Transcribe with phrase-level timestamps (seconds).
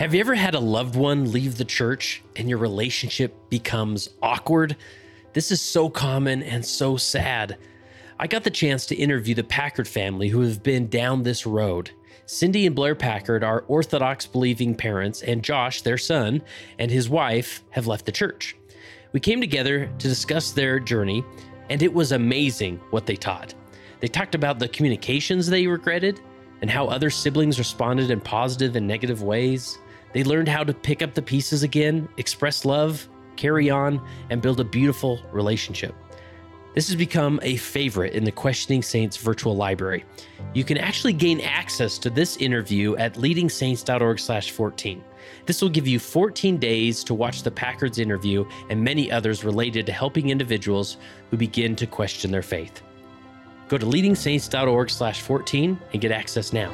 [0.00, 4.74] Have you ever had a loved one leave the church and your relationship becomes awkward?
[5.34, 7.58] This is so common and so sad.
[8.18, 11.90] I got the chance to interview the Packard family who have been down this road.
[12.24, 16.40] Cindy and Blair Packard are Orthodox believing parents, and Josh, their son,
[16.78, 18.56] and his wife have left the church.
[19.12, 21.22] We came together to discuss their journey,
[21.68, 23.52] and it was amazing what they taught.
[24.00, 26.22] They talked about the communications they regretted
[26.62, 29.76] and how other siblings responded in positive and negative ways.
[30.12, 34.00] They learned how to pick up the pieces again, express love, carry on,
[34.30, 35.94] and build a beautiful relationship.
[36.74, 40.04] This has become a favorite in the Questioning Saints virtual library.
[40.54, 45.02] You can actually gain access to this interview at leadingsaints.org/14.
[45.46, 49.84] This will give you 14 days to watch the Packard's interview and many others related
[49.86, 50.96] to helping individuals
[51.30, 52.82] who begin to question their faith.
[53.68, 56.70] Go to leadingsaints.org/14 and get access now.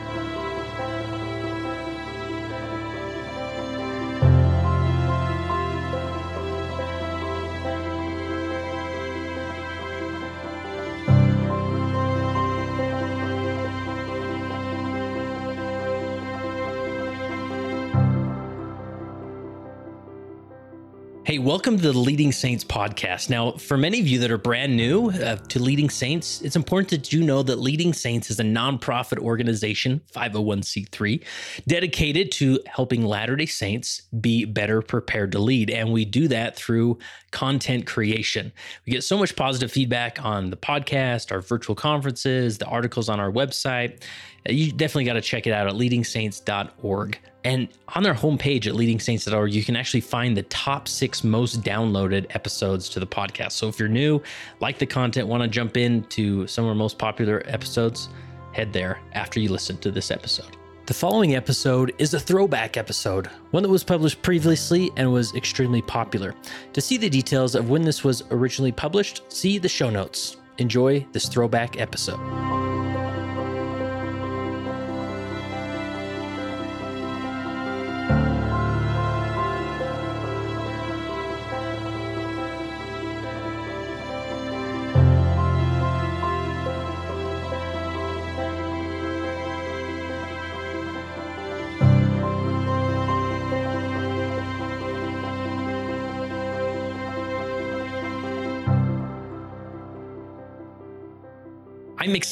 [21.47, 23.31] Welcome to the Leading Saints podcast.
[23.31, 26.91] Now, for many of you that are brand new uh, to Leading Saints, it's important
[26.91, 31.23] that you know that Leading Saints is a nonprofit organization, 501c3,
[31.69, 35.71] dedicated to helping Latter day Saints be better prepared to lead.
[35.71, 36.99] And we do that through
[37.31, 38.53] content creation.
[38.85, 43.21] We get so much positive feedback on the podcast, our virtual conferences, the articles on
[43.21, 44.03] our website.
[44.49, 47.21] Uh, you definitely got to check it out at leadingsaints.org.
[47.47, 52.27] And on their homepage at leadingsaints.org, you can actually find the top six most downloaded
[52.31, 53.53] episodes to the podcast.
[53.53, 54.21] So if you're new,
[54.59, 58.09] like the content, want to jump into some of our most popular episodes,
[58.51, 60.57] head there after you listen to this episode.
[60.87, 65.83] The following episode is a throwback episode, one that was published previously and was extremely
[65.83, 66.35] popular.
[66.73, 70.37] To see the details of when this was originally published, see the show notes.
[70.59, 72.19] Enjoy this throwback episode.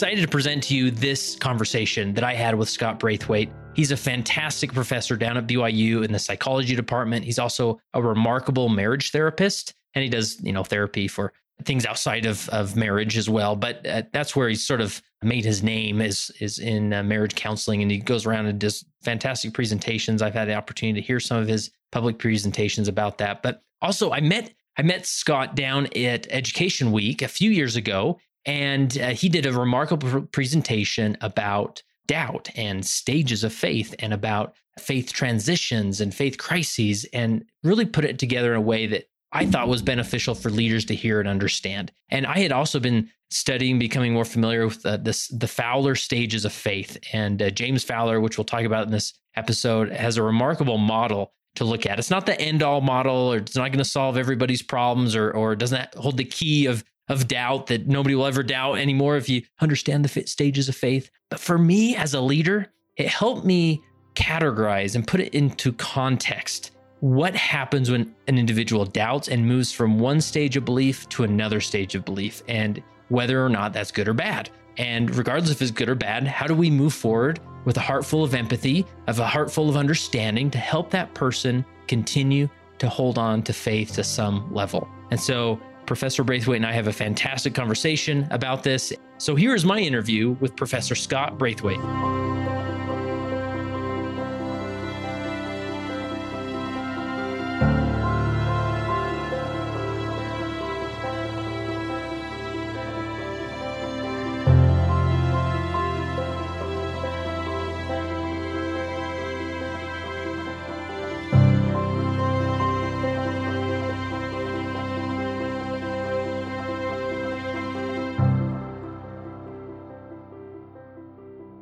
[0.04, 3.50] Excited to present to you this conversation that I had with Scott Braithwaite.
[3.74, 7.24] He's a fantastic professor down at BYU in the psychology department.
[7.24, 11.32] He's also a remarkable marriage therapist, and he does, you know, therapy for
[11.62, 13.56] things outside of, of marriage as well.
[13.56, 17.34] But uh, that's where he sort of made his name is is in uh, marriage
[17.34, 20.20] counseling, and he goes around and does fantastic presentations.
[20.20, 23.42] I've had the opportunity to hear some of his public presentations about that.
[23.42, 28.18] But also, I met I met Scott down at Education Week a few years ago,
[28.46, 34.54] and uh, he did a remarkable presentation about doubt and stages of faith and about
[34.78, 39.46] faith transitions and faith crises and really put it together in a way that I
[39.46, 41.90] thought was beneficial for leaders to hear and understand.
[42.08, 46.44] And I had also been studying, becoming more familiar with uh, this, the Fowler stages
[46.44, 46.96] of faith.
[47.12, 51.32] And uh, James Fowler, which we'll talk about in this episode, has a remarkable model
[51.56, 51.98] to look at.
[51.98, 55.30] It's not the end all model, or it's not going to solve everybody's problems, or
[55.30, 59.28] or doesn't hold the key of of doubt that nobody will ever doubt anymore if
[59.28, 61.10] you understand the stages of faith.
[61.30, 63.82] But for me as a leader, it helped me
[64.14, 66.70] categorize and put it into context.
[67.00, 71.60] What happens when an individual doubts and moves from one stage of belief to another
[71.60, 74.48] stage of belief, and whether or not that's good or bad?
[74.78, 78.06] And regardless if it's good or bad, how do we move forward with a heart
[78.06, 82.48] full of empathy, of a heart full of understanding to help that person continue
[82.78, 84.88] to hold on to faith to some level?
[85.10, 88.92] And so Professor Braithwaite and I have a fantastic conversation about this.
[89.18, 92.23] So here is my interview with Professor Scott Braithwaite.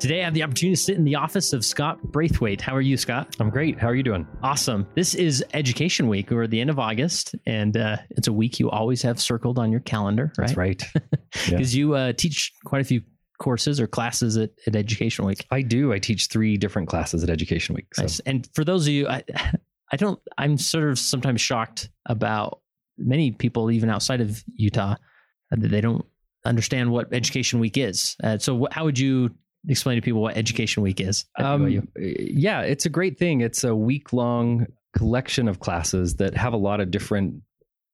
[0.03, 2.61] Today, I have the opportunity to sit in the office of Scott Braithwaite.
[2.61, 3.37] How are you, Scott?
[3.39, 3.79] I'm great.
[3.79, 4.27] How are you doing?
[4.43, 4.85] Awesome.
[4.97, 6.29] This is Education Week.
[6.29, 9.61] We're at the end of August, and uh, it's a week you always have circled
[9.61, 10.49] on your calendar, right?
[10.49, 10.85] That's right.
[11.31, 11.79] Because yeah.
[11.79, 13.03] you uh, teach quite a few
[13.39, 15.47] courses or classes at, at Education Week.
[15.53, 15.93] I do.
[15.93, 17.87] I teach three different classes at Education Week.
[17.95, 18.03] So.
[18.03, 18.19] Nice.
[18.27, 19.23] And for those of you, I,
[19.93, 22.59] I don't, I'm sort of sometimes shocked about
[22.99, 24.97] many people, even outside of Utah,
[25.53, 26.05] that they don't
[26.45, 28.17] understand what Education Week is.
[28.25, 29.31] Uh, so, how would you
[29.69, 31.25] explain to people what Education Week is?
[31.39, 33.41] Um, yeah, it's a great thing.
[33.41, 34.67] It's a week long
[34.97, 37.43] collection of classes that have a lot of different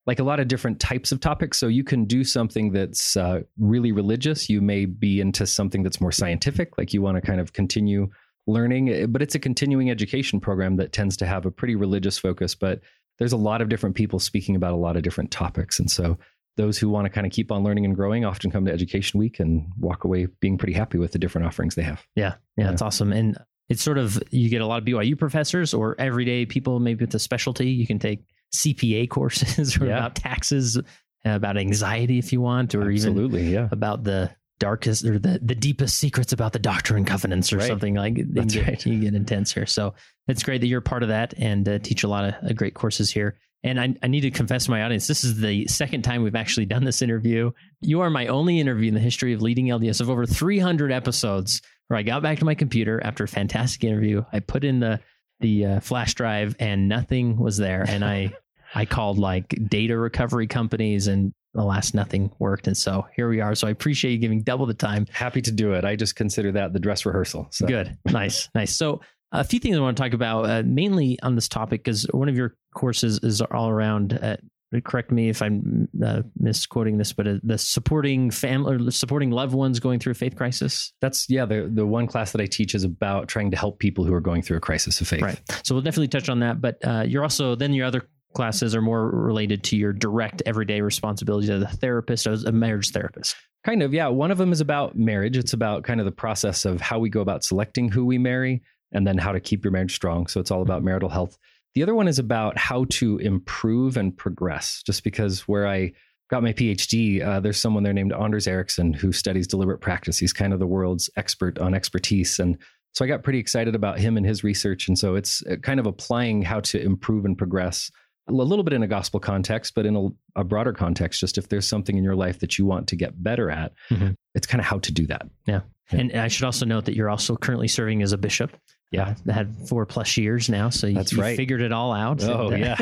[0.07, 1.59] like a lot of different types of topics.
[1.59, 4.49] So you can do something that's uh, really religious.
[4.49, 8.09] You may be into something that's more scientific, like you want to kind of continue
[8.47, 12.17] learning, eh, but it's a continuing education program that tends to have a pretty religious
[12.17, 12.55] focus.
[12.55, 12.81] But
[13.19, 15.77] there's a lot of different people speaking about a lot of different topics.
[15.77, 16.17] And so
[16.59, 19.17] those who want to kind of keep on learning and growing often come to Education
[19.17, 22.05] Week and walk away being pretty happy with the different offerings they have.
[22.17, 22.35] Yeah.
[22.57, 22.69] Yeah.
[22.69, 23.13] That's awesome.
[23.13, 23.37] And
[23.69, 27.15] it's sort of, you get a lot of BYU professors or everyday people, maybe with
[27.15, 27.69] a specialty.
[27.69, 29.99] You can take CPA courses or yeah.
[29.99, 30.77] about taxes,
[31.23, 33.69] about anxiety if you want, or Absolutely, even yeah.
[33.71, 34.29] about the
[34.59, 37.67] darkest or the, the deepest secrets about the Doctrine and Covenants or right.
[37.67, 38.85] something like That's right.
[38.85, 39.65] you get intense here.
[39.65, 39.93] So
[40.27, 42.73] it's great that you're part of that and uh, teach a lot of uh, great
[42.73, 43.37] courses here.
[43.63, 46.35] And I, I need to confess to my audience, this is the second time we've
[46.35, 47.51] actually done this interview.
[47.81, 51.61] You are my only interview in the history of leading LDS of over 300 episodes
[51.87, 54.23] where I got back to my computer after a fantastic interview.
[54.31, 54.99] I put in the
[55.41, 57.85] the uh, flash drive and nothing was there.
[57.87, 58.33] And I
[58.75, 62.67] I called like data recovery companies and alas, nothing worked.
[62.67, 63.55] And so here we are.
[63.55, 65.07] So I appreciate you giving double the time.
[65.11, 65.83] Happy to do it.
[65.83, 67.47] I just consider that the dress rehearsal.
[67.51, 67.65] So.
[67.65, 67.97] Good.
[68.05, 68.49] Nice.
[68.53, 68.75] nice.
[68.75, 69.01] So
[69.31, 72.29] a few things I want to talk about, uh, mainly on this topic, because one
[72.29, 74.13] of your courses is all around.
[74.13, 74.37] Uh,
[74.83, 79.79] correct me if I'm uh, misquoting this, but uh, the supporting family, supporting loved ones
[79.79, 80.93] going through a faith crisis.
[81.01, 81.45] That's yeah.
[81.45, 84.21] The the one class that I teach is about trying to help people who are
[84.21, 85.21] going through a crisis of faith.
[85.21, 85.41] Right.
[85.63, 86.61] So we'll definitely touch on that.
[86.61, 90.81] But uh, you're also then your other classes are more related to your direct everyday
[90.81, 93.35] responsibilities as a therapist, as a marriage therapist.
[93.65, 94.07] Kind of, yeah.
[94.07, 95.35] One of them is about marriage.
[95.35, 98.61] It's about kind of the process of how we go about selecting who we marry
[98.91, 100.27] and then how to keep your marriage strong.
[100.27, 100.85] So it's all about mm-hmm.
[100.85, 101.37] marital health.
[101.75, 104.81] The other one is about how to improve and progress.
[104.85, 105.93] Just because where I
[106.29, 110.17] got my PhD, uh, there's someone there named Anders Ericsson who studies deliberate practice.
[110.17, 112.39] He's kind of the world's expert on expertise.
[112.39, 112.57] And
[112.93, 114.87] so I got pretty excited about him and his research.
[114.87, 117.91] And so it's uh, kind of applying how to improve and progress
[118.27, 121.49] a little bit in a gospel context, but in a, a, broader context, just if
[121.49, 124.11] there's something in your life that you want to get better at, mm-hmm.
[124.35, 125.27] it's kind of how to do that.
[125.45, 125.61] Yeah.
[125.91, 125.99] yeah.
[125.99, 128.55] And I should also note that you're also currently serving as a bishop.
[128.91, 129.15] Yeah.
[129.27, 130.69] Uh, had four plus years now.
[130.69, 131.37] So you, That's right.
[131.37, 132.23] figured it all out.
[132.23, 132.75] Oh, and, uh,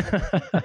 [0.53, 0.61] yeah.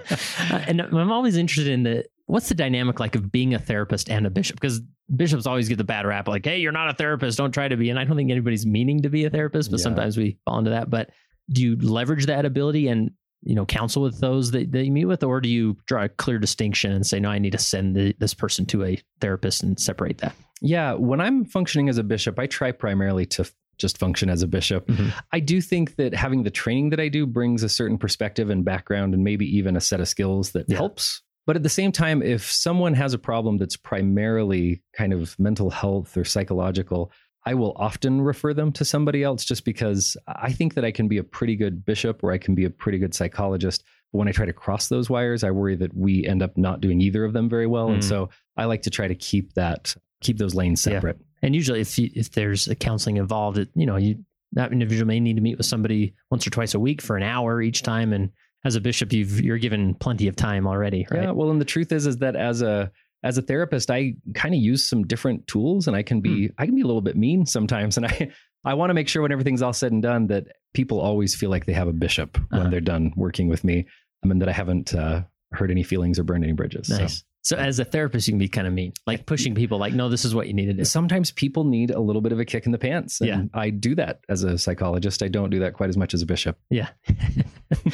[0.69, 4.27] and I'm always interested in the what's the dynamic like of being a therapist and
[4.27, 4.61] a bishop?
[4.61, 4.81] Because
[5.15, 7.39] bishops always get the bad rap like, hey, you're not a therapist.
[7.39, 7.91] Don't try to be.
[7.91, 9.85] And I don't think anybody's meaning to be a therapist, but yeah.
[9.85, 10.89] sometimes we fall into that.
[10.89, 11.11] But
[11.51, 13.11] do you leverage that ability and
[13.43, 16.09] you know counsel with those that, that you meet with or do you draw a
[16.09, 19.65] clear distinction and say no i need to send the, this person to a therapist
[19.65, 23.45] and separate that yeah when i'm functioning as a bishop i try primarily to
[23.83, 25.11] just function as a bishop mm-hmm.
[25.33, 28.65] i do think that having the training that i do brings a certain perspective and
[28.65, 30.77] background and maybe even a set of skills that yeah.
[30.77, 35.39] helps but at the same time if someone has a problem that's primarily kind of
[35.39, 37.13] mental health or psychological
[37.45, 41.09] I will often refer them to somebody else just because I think that I can
[41.09, 43.83] be a pretty good bishop or I can be a pretty good psychologist.
[44.13, 46.81] But when I try to cross those wires, I worry that we end up not
[46.81, 47.89] doing either of them very well.
[47.89, 47.95] Mm.
[47.95, 51.17] And so I like to try to keep that, keep those lanes separate.
[51.19, 51.27] Yeah.
[51.43, 55.07] And usually if you, if there's a counseling involved, it, you know, you, that individual
[55.07, 57.83] may need to meet with somebody once or twice a week for an hour each
[57.83, 58.13] time.
[58.13, 58.31] And
[58.65, 61.25] as a bishop, you've, you're given plenty of time already, right?
[61.25, 61.31] Yeah.
[61.33, 62.93] Well, and the truth is, is that as a,
[63.25, 66.55] as a therapist, I kind of use some different tools and I can be mm.
[66.59, 67.97] I can be a little bit mean sometimes.
[68.03, 68.31] And I
[68.65, 71.51] I want to make sure when everything's all said and done that people always feel
[71.51, 72.63] like they have a bishop uh-huh.
[72.63, 73.87] when they're done working with me.
[74.25, 76.89] I mean that I haven't uh, hurt any feelings or burned any bridges.
[76.89, 77.19] Nice.
[77.19, 77.25] So.
[77.43, 80.09] So as a therapist, you can be kind of mean, like pushing people, like, no,
[80.09, 80.85] this is what you need to do.
[80.85, 83.19] Sometimes people need a little bit of a kick in the pants.
[83.21, 83.43] yeah.
[83.53, 85.23] I do that as a psychologist.
[85.23, 86.57] I don't do that quite as much as a bishop.
[86.71, 86.89] Yeah.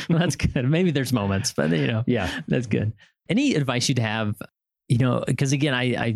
[0.08, 0.68] well, that's good.
[0.68, 2.92] Maybe there's moments, but you know, yeah, that's good.
[3.30, 4.36] Any advice you'd have
[4.88, 6.14] you know, because again, I, I,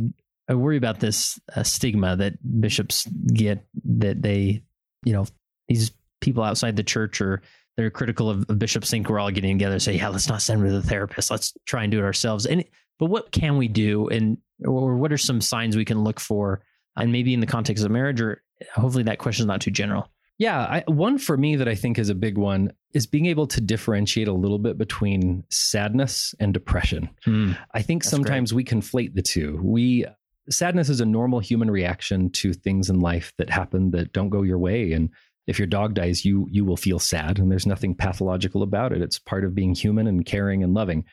[0.49, 4.63] I worry about this uh, stigma that bishops get that they,
[5.05, 5.27] you know,
[5.69, 7.43] these people outside the church or
[7.77, 10.43] they're critical of, of bishops think we're all getting together and say, yeah, let's not
[10.43, 11.31] send them to the therapist.
[11.31, 12.47] Let's try and do it ourselves.
[12.47, 12.65] And
[13.03, 16.63] but what can we do, and or what are some signs we can look for,
[16.95, 18.45] and maybe in the context of marriage, or
[18.77, 20.09] hopefully that question is not too general.
[20.39, 23.49] Yeah, I, one for me that I think is a big one is being able
[23.49, 27.11] to differentiate a little bit between sadness and depression.
[27.27, 28.73] Mm, I think sometimes great.
[28.73, 29.59] we conflate the two.
[29.61, 30.07] We
[30.49, 34.43] sadness is a normal human reaction to things in life that happen that don't go
[34.43, 35.11] your way and
[35.49, 39.01] if your dog dies you you will feel sad and there's nothing pathological about it
[39.01, 41.05] it's part of being human and caring and loving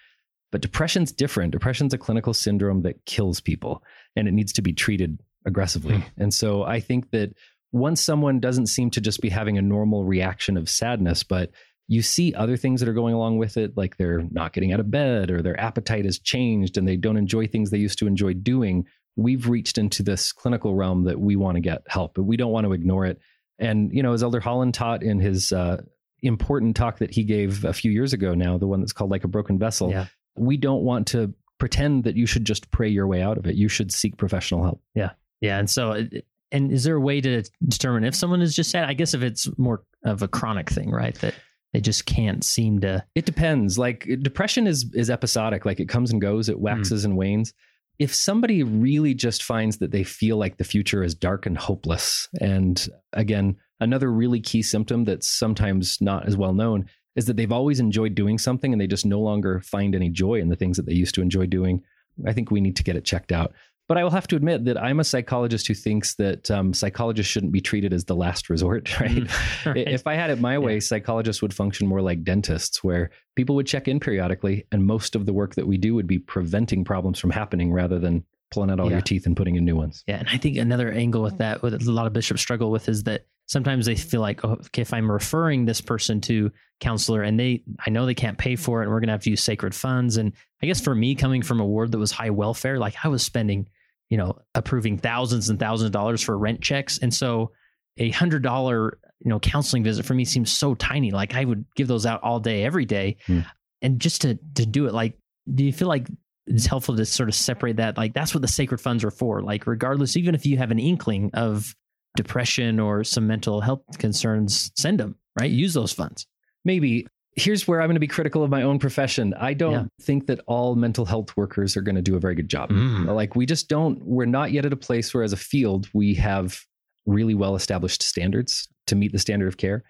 [0.51, 3.83] but depression's different depression's a clinical syndrome that kills people
[4.15, 5.97] and it needs to be treated aggressively.
[5.97, 6.23] Hmm.
[6.23, 7.33] And so I think that
[7.71, 11.51] once someone doesn't seem to just be having a normal reaction of sadness, but
[11.87, 14.79] you see other things that are going along with it, like they're not getting out
[14.79, 18.07] of bed or their appetite has changed and they don't enjoy things they used to
[18.07, 18.85] enjoy doing.
[19.15, 22.51] We've reached into this clinical realm that we want to get help, but we don't
[22.51, 23.19] want to ignore it.
[23.57, 25.81] And, you know, as Elder Holland taught in his uh,
[26.21, 29.23] important talk that he gave a few years ago now, the one that's called Like
[29.23, 30.05] a Broken Vessel, Yeah.
[30.37, 33.55] We don't want to pretend that you should just pray your way out of it.
[33.55, 34.81] You should seek professional help.
[34.95, 35.11] Yeah.
[35.41, 35.59] Yeah.
[35.59, 36.07] And so,
[36.51, 38.85] and is there a way to determine if someone is just sad?
[38.85, 41.15] I guess if it's more of a chronic thing, right?
[41.15, 41.35] That
[41.73, 43.05] they just can't seem to.
[43.15, 43.77] It depends.
[43.77, 45.65] Like depression is is episodic.
[45.65, 46.49] Like it comes and goes.
[46.49, 46.63] It hmm.
[46.63, 47.53] waxes and wanes.
[47.99, 52.29] If somebody really just finds that they feel like the future is dark and hopeless,
[52.39, 56.85] and again, another really key symptom that's sometimes not as well known
[57.19, 60.35] is that they've always enjoyed doing something and they just no longer find any joy
[60.39, 61.81] in the things that they used to enjoy doing.
[62.25, 63.53] I think we need to get it checked out.
[63.87, 67.31] But I will have to admit that I'm a psychologist who thinks that um, psychologists
[67.31, 69.23] shouldn't be treated as the last resort, right?
[69.65, 69.87] Right.
[69.87, 70.79] If I had it my way, Yeah.
[70.79, 75.25] psychologists would function more like dentists, where people would check in periodically, and most of
[75.25, 78.79] the work that we do would be preventing problems from happening rather than pulling out
[78.79, 78.97] all Yeah.
[78.97, 80.03] your teeth and putting in new ones.
[80.07, 82.87] Yeah, and I think another angle with that, what a lot of bishops struggle with,
[82.89, 87.23] is that sometimes they feel like, oh, okay, if I'm referring this person to counselor,
[87.23, 89.31] and they, I know they can't pay for it, and we're going to have to
[89.31, 90.17] use sacred funds.
[90.17, 93.07] And I guess for me, coming from a ward that was high welfare, like I
[93.07, 93.67] was spending,
[94.09, 97.51] you know, approving thousands and thousands of dollars for rent checks, and so
[97.97, 101.11] a hundred dollar, you know, counseling visit for me seems so tiny.
[101.11, 103.39] Like I would give those out all day, every day, Hmm.
[103.81, 105.17] and just to to do it, like,
[105.53, 106.07] do you feel like
[106.45, 107.95] it's helpful to sort of separate that.
[107.95, 109.41] Like that's what the sacred funds are for.
[109.41, 111.75] Like regardless, even if you have an inkling of
[112.15, 115.15] depression or some mental health concerns, send them.
[115.39, 116.25] Right, use those funds.
[116.65, 119.33] Maybe here's where I'm going to be critical of my own profession.
[119.35, 119.85] I don't Yeah.
[120.01, 122.69] think that all mental health workers are going to do a very good job.
[122.71, 123.05] Mm.
[123.15, 126.15] Like we just don't, we're not yet at a place where as a field we
[126.15, 126.59] have
[127.05, 129.83] really well established standards to meet the standard of care.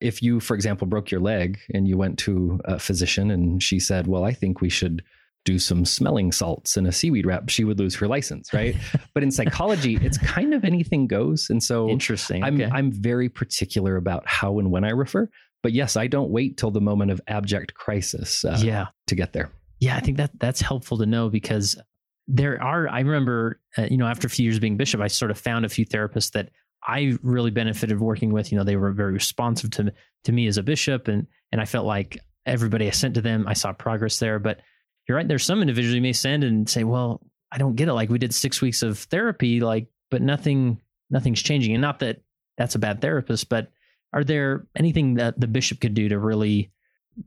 [0.00, 3.78] If you, for example, broke your leg and you went to a physician and she
[3.78, 5.04] said, Well, I think we should
[5.46, 8.76] do some smelling salts and a seaweed wrap, she would lose her license, right?
[9.14, 11.48] but in psychology, it's kind of anything goes.
[11.48, 12.42] And so Interesting.
[12.44, 12.70] I'm okay.
[12.70, 15.30] I'm very particular about how and when I refer.
[15.62, 18.88] But yes, I don't wait till the moment of abject crisis uh, yeah.
[19.06, 19.50] to get there.
[19.78, 21.80] Yeah, I think that that's helpful to know because
[22.28, 22.88] there are.
[22.88, 25.64] I remember, uh, you know, after a few years being bishop, I sort of found
[25.64, 26.50] a few therapists that
[26.86, 28.50] I really benefited working with.
[28.50, 29.92] You know, they were very responsive to
[30.24, 33.46] to me as a bishop, and and I felt like everybody I sent to them,
[33.46, 34.38] I saw progress there.
[34.38, 34.60] But
[35.08, 35.26] you're right.
[35.28, 37.20] There's some individuals you may send and say, well,
[37.52, 37.92] I don't get it.
[37.94, 41.74] Like we did six weeks of therapy, like, but nothing, nothing's changing.
[41.74, 42.22] And not that
[42.58, 43.70] that's a bad therapist, but
[44.12, 46.72] are there anything that the bishop could do to really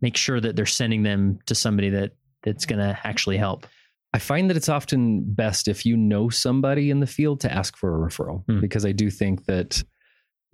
[0.02, 3.66] make sure that they're sending them to somebody that that's going to actually help?
[4.14, 7.78] I find that it's often best if you know somebody in the field to ask
[7.78, 8.60] for a referral Hmm.
[8.60, 9.84] because I do think that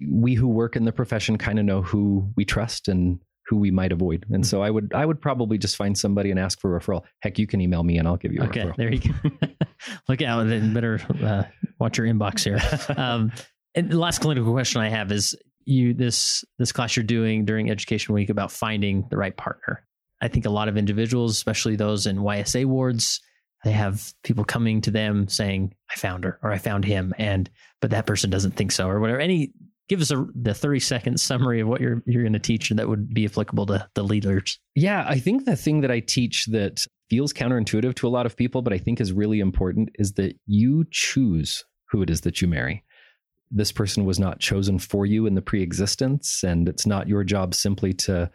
[0.06, 3.72] we who work in the profession kind of know who we trust and who we
[3.72, 4.26] might avoid.
[4.32, 7.04] And so I would I would probably just find somebody and ask for a referral.
[7.20, 8.76] Heck, you can email me and I'll give you a Okay, referral.
[8.76, 9.48] there you go.
[10.10, 10.48] Look out!
[10.48, 11.44] Then better uh,
[11.80, 12.60] watch your inbox here.
[12.98, 13.32] Um,
[13.76, 15.36] and the last clinical question I have is:
[15.66, 19.86] you this this class you're doing during Education Week about finding the right partner.
[20.22, 23.20] I think a lot of individuals, especially those in YSA wards,
[23.66, 27.50] they have people coming to them saying, "I found her" or "I found him," and
[27.82, 29.20] but that person doesn't think so or whatever.
[29.20, 29.52] Any
[29.88, 32.90] give us a the 30 second summary of what you're you're going to teach that
[32.90, 34.60] would be applicable to the leaders.
[34.76, 38.36] Yeah, I think the thing that I teach that feels counterintuitive to a lot of
[38.36, 42.42] people, but I think is really important is that you choose who it is that
[42.42, 42.84] you marry.
[43.52, 47.54] This person was not chosen for you in the pre-existence, and it's not your job
[47.54, 48.30] simply to,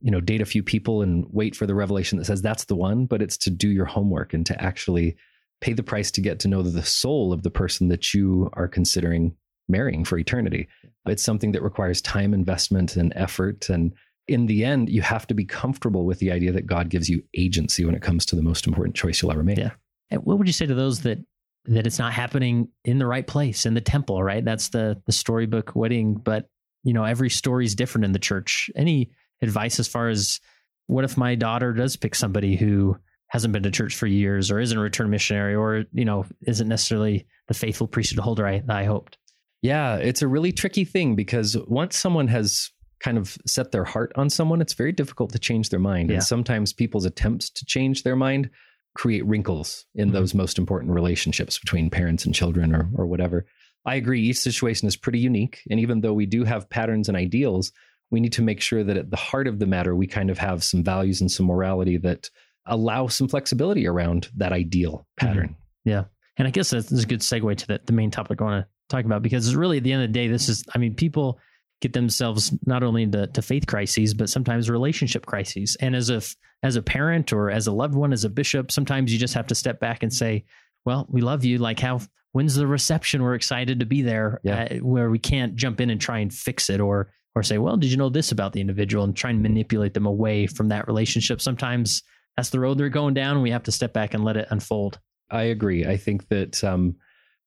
[0.00, 2.76] you know, date a few people and wait for the revelation that says that's the
[2.76, 5.16] one, but it's to do your homework and to actually
[5.60, 8.68] pay the price to get to know the soul of the person that you are
[8.68, 9.34] considering
[9.68, 10.68] marrying for eternity.
[11.06, 13.92] It's something that requires time investment and effort and
[14.28, 17.22] in the end, you have to be comfortable with the idea that God gives you
[17.36, 19.58] agency when it comes to the most important choice you'll ever make.
[19.58, 19.72] Yeah.
[20.10, 21.18] And what would you say to those that
[21.66, 24.44] that it's not happening in the right place in the temple, right?
[24.44, 26.48] That's the the storybook wedding, but
[26.84, 28.70] you know, every story is different in the church.
[28.74, 30.40] Any advice as far as
[30.86, 32.96] what if my daughter does pick somebody who
[33.28, 36.68] hasn't been to church for years or isn't a return missionary or, you know, isn't
[36.68, 39.16] necessarily the faithful priesthood holder I, I hoped?
[39.62, 44.12] Yeah, it's a really tricky thing because once someone has kind of set their heart
[44.16, 46.10] on someone, it's very difficult to change their mind.
[46.10, 46.16] Yeah.
[46.16, 48.50] And sometimes people's attempts to change their mind
[48.94, 50.12] create wrinkles in Mhm.
[50.12, 53.46] those most important relationships between parents and children or, or whatever.
[53.86, 55.60] I agree, each situation is pretty unique.
[55.70, 57.72] And even though we do have patterns and ideals,
[58.10, 60.38] we need to make sure that at the heart of the matter, we kind of
[60.38, 62.28] have some values and some morality that
[62.66, 65.56] allow some flexibility around that ideal pattern.
[65.84, 66.04] Yeah.
[66.36, 68.64] And I guess that's, that's a good segue to the, the main topic I want
[68.64, 70.94] to talk about because really at the end of the day, this is, I mean,
[70.94, 71.38] people
[71.80, 75.76] get themselves not only into to faith crises, but sometimes relationship crises.
[75.80, 76.22] And as a,
[76.62, 79.48] as a parent or as a loved one, as a bishop, sometimes you just have
[79.48, 80.44] to step back and say,
[80.84, 81.58] well, we love you.
[81.58, 83.22] Like how, when's the reception?
[83.22, 84.68] We're excited to be there Yeah.
[84.70, 87.76] uh, where we can't jump in and try and fix it or, or say, well,
[87.76, 90.86] did you know this about the individual and try and manipulate them away from that
[90.86, 91.40] relationship?
[91.40, 92.02] Sometimes
[92.36, 93.34] that's the road they're going down.
[93.36, 95.00] And we have to step back and let it unfold.
[95.30, 95.84] I agree.
[95.86, 96.94] I think that um,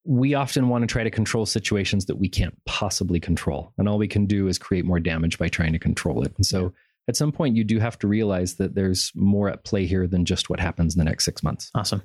[0.06, 3.72] we often want to try to control situations that we can't possibly control.
[3.76, 6.32] And all we can do is create more damage by trying to control it.
[6.36, 6.72] And so
[7.08, 10.24] at some point, you do have to realize that there's more at play here than
[10.24, 11.70] just what happens in the next six months.
[11.74, 12.02] Awesome.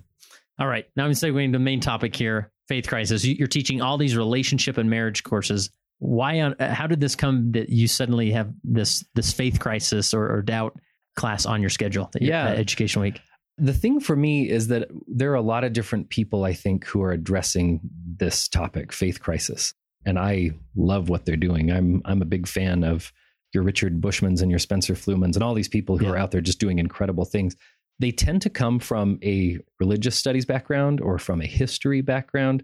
[0.60, 0.86] All right.
[0.96, 3.24] Now I'm segueing to the main topic here faith crisis.
[3.24, 5.70] You- You're teaching all these relationship and marriage courses.
[6.00, 10.13] Why on, uh, how did this come that you suddenly have this, this faith crisis
[10.13, 10.79] or, or doubt
[11.15, 12.10] class on your schedule?
[12.20, 12.46] Yeah.
[12.48, 13.20] uh, Education week.
[13.58, 16.86] The thing for me is that there are a lot of different people, I think,
[16.86, 17.81] who are addressing
[18.17, 19.74] this topic, faith crisis.
[20.05, 21.72] And I love what they're doing.
[21.72, 23.12] I'm I'm a big fan of
[23.53, 26.12] your Richard Bushmans and your Spencer Fluhmans and all these people who Yeah.
[26.12, 27.55] are out there just doing incredible things.
[28.00, 32.63] They tend to come from a religious studies background or from a history background.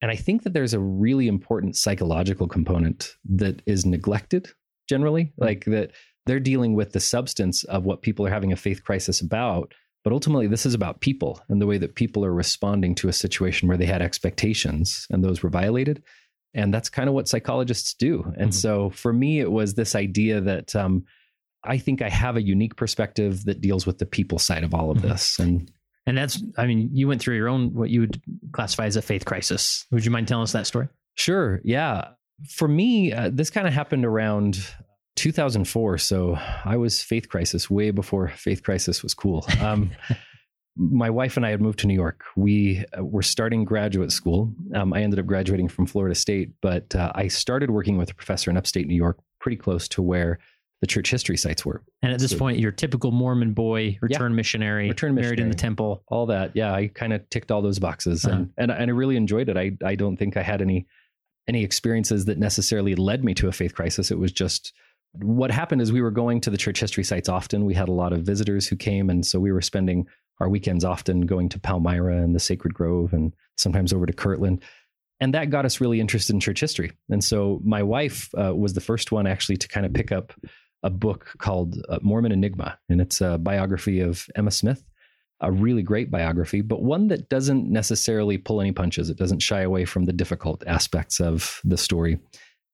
[0.00, 4.48] And I think that there's a really important psychological component that is neglected
[4.88, 5.44] generally, hmm.
[5.44, 5.90] like that
[6.26, 9.74] they're dealing with the substance of what people are having a faith crisis about.
[10.04, 13.12] But ultimately, this is about people and the way that people are responding to a
[13.12, 16.02] situation where they had expectations and those were violated.
[16.54, 18.32] And that's kind of what psychologists do.
[18.38, 18.54] And Mhm.
[18.54, 21.04] so for me, it was this idea that um,
[21.64, 24.90] I think I have a unique perspective that deals with the people side of all
[24.90, 25.02] of Mhm.
[25.02, 25.38] this.
[25.38, 25.70] And
[26.06, 29.02] And that's, I mean, you went through your own, what you would classify as a
[29.02, 29.84] faith crisis.
[29.90, 30.88] Would you mind telling us that story?
[31.16, 31.60] Sure.
[31.64, 32.12] Yeah.
[32.48, 34.58] For me, uh, this kind of happened around
[35.18, 35.98] 2004.
[35.98, 39.44] So I was faith crisis way before faith crisis was cool.
[39.60, 39.90] Um,
[40.76, 42.24] my wife and I had moved to New York.
[42.36, 44.52] We uh, were starting graduate school.
[44.74, 48.14] Um, I ended up graduating from Florida State, but uh, I started working with a
[48.14, 50.38] professor in upstate New York, pretty close to where
[50.80, 51.82] the church history sites were.
[52.02, 55.56] And at this So- point, you're typical Mormon boy, return missionary, Return married in the
[55.56, 56.04] temple.
[56.06, 56.52] all that.
[56.54, 58.36] Yeah, I kind of ticked all those boxes, Uh-huh.
[58.36, 59.56] and and and I really enjoyed it.
[59.56, 60.86] I I don't think I had any
[61.48, 64.12] any experiences that necessarily led me to a faith crisis.
[64.12, 64.72] It was just
[65.12, 67.64] what happened is we were going to the church history sites often.
[67.64, 70.06] We had a lot of visitors who came, and so we were spending
[70.40, 74.62] our weekends often going to Palmyra and the Sacred Grove, and sometimes over to Kirtland.
[75.20, 76.92] And that got us really interested in church history.
[77.10, 80.32] And so my wife uh, was the first one actually to kind of pick up
[80.84, 84.84] a book called uh, Mormon Enigma, and it's a biography of Emma Smith
[85.40, 89.08] a really great biography, but one that doesn't necessarily pull any punches.
[89.08, 92.18] It doesn't shy away from the difficult aspects of the story.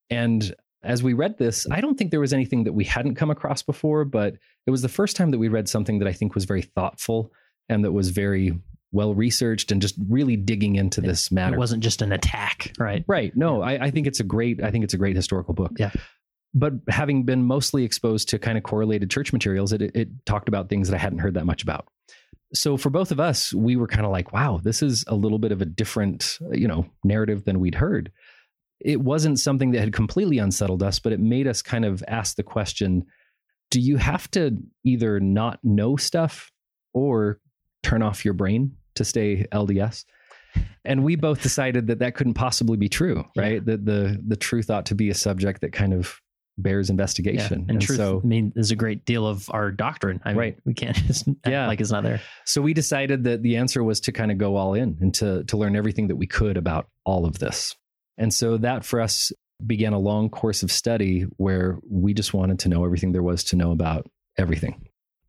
[0.09, 3.31] And as we read this, I don't think there was anything that we hadn't come
[3.31, 4.35] across before, but
[4.67, 7.33] it was the first time that we read something that I think was very thoughtful
[7.69, 8.59] and that was very
[8.93, 11.57] well researched and just really digging into this matter.
[11.57, 13.05] It wasn't just an attack, right?
[13.09, 13.37] Right.
[13.37, 14.63] No, I, I think it's a great.
[14.63, 15.73] I think it's a great historical book.
[15.77, 15.91] Yeah.
[16.55, 20.69] But having been mostly exposed to kind of correlated church materials, it, it talked about
[20.69, 21.89] things that I hadn't heard that much about.
[22.53, 25.41] So for both of us, we were kind of like, "Wow, this is a little
[25.41, 28.13] bit of a different, you know, narrative than we'd heard."
[28.85, 32.37] It wasn't something that had completely unsettled us, but it made us kind of ask
[32.37, 33.07] the question:
[33.71, 36.53] Do you have to either not know stuff
[36.93, 37.41] or
[37.83, 40.05] turn off your brain to stay LDS?
[40.85, 44.71] and we both decided that that couldn't possibly be true right that the the truth
[44.71, 46.21] ought to be a subject that kind of
[46.59, 50.21] bears investigation And, truth, so I mean, is a great deal of our doctrine.
[50.25, 50.59] I mean, Right.
[50.65, 51.67] we can't just act Yeah.
[51.67, 52.21] like it's not there.
[52.45, 55.43] so we decided that the answer was to kind of go all in and to
[55.45, 57.75] to learn everything that we could about all of this
[58.19, 59.33] and so that for us
[59.65, 63.45] began a long course of study where we just wanted to know everything there was
[63.45, 64.07] to know about
[64.39, 64.87] everything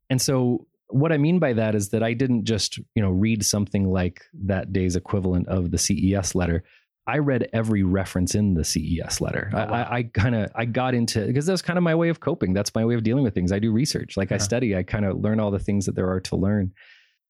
[0.10, 3.44] and so what I mean by that is that I didn't just, you know, read
[3.44, 6.64] something like that day's equivalent of the CES letter.
[7.08, 9.50] I read every reference in the CES letter.
[9.52, 9.74] Oh, I, wow.
[9.90, 12.54] I, I kind of I got into because that's kind of my way of coping.
[12.54, 13.52] That's my way of dealing with things.
[13.52, 14.44] I do research, like I Uh-huh.
[14.44, 14.76] study.
[14.76, 16.72] I kind of learn all the things that there are to learn.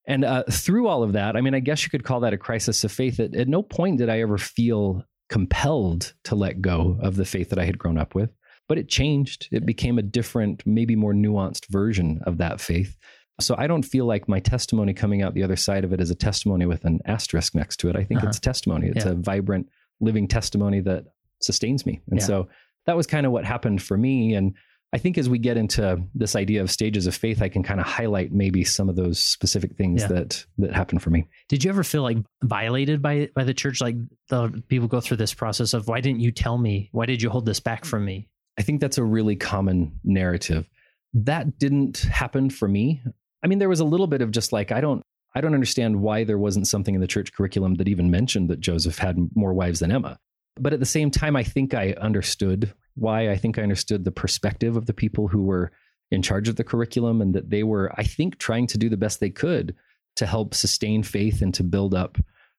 [0.05, 2.37] And uh, through all of that, I mean, I guess you could call that a
[2.37, 3.21] crisis of faith.
[3.21, 7.49] At, at no point did I ever feel compelled to let go of the faith
[7.49, 8.31] that I had grown up with,
[8.67, 9.47] but it changed.
[9.51, 12.97] It became a different, maybe more nuanced version of that faith.
[13.41, 16.09] So I don't feel like my testimony coming out the other side of it is
[16.09, 17.95] a testimony with an asterisk next to it.
[17.95, 18.29] I think Uh-huh.
[18.29, 18.87] it's testimony.
[18.87, 19.11] It's Yeah.
[19.11, 19.67] a vibrant,
[19.99, 21.05] living testimony that
[21.41, 22.01] sustains me.
[22.09, 22.25] And Yeah.
[22.25, 22.47] so
[22.85, 24.35] that was kind of what happened for me.
[24.35, 24.53] And
[24.93, 27.79] I think as we get into this idea of stages of faith, I can kind
[27.81, 30.07] of highlight maybe some of those specific things Yeah.
[30.09, 31.27] that that happened for me.
[31.49, 33.81] Did you ever feel like violated by by the church?
[33.81, 33.95] Like
[34.29, 36.89] the people go through this process of why didn't you tell me?
[36.93, 38.29] Why did you hold this back from me?
[38.57, 40.65] I think that's a really common narrative.
[41.13, 43.01] That didn't happen for me.
[43.43, 45.01] I mean, there was a little bit of just like, I don't,
[45.35, 48.61] I don't understand why there wasn't something in the church curriculum that even mentioned that
[48.61, 50.17] Joseph had more wives than Emma.
[50.57, 53.29] But at the same time, I think I understood why.
[53.29, 55.71] I think I understood the perspective of the people who were
[56.11, 58.97] in charge of the curriculum and that they were, I think, trying to do the
[58.97, 59.75] best they could
[60.17, 62.17] to help sustain faith and to build up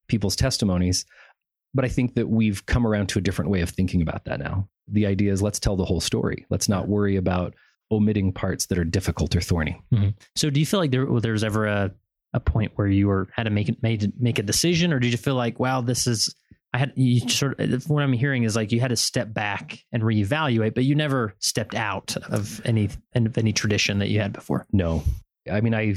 [0.08, 1.04] people's testimonies.
[1.74, 4.40] But I think that we've come around to a different way of thinking about that
[4.40, 4.68] now.
[4.88, 6.46] The idea is let's tell the whole story.
[6.50, 7.54] Let's not worry about
[7.90, 9.80] omitting parts that are difficult or thorny.
[9.92, 10.10] Mm-hmm.
[10.34, 11.92] So, do you feel like there, was ever a,
[12.32, 15.18] a point where you were had to make made make a decision, or did you
[15.18, 16.34] feel like, wow, this is
[16.72, 19.78] I had you sort of what I'm hearing is like you had to step back
[19.92, 24.32] and reevaluate, but you never stepped out of any of any tradition that you had
[24.32, 24.66] before.
[24.72, 25.02] No,
[25.50, 25.94] I mean, I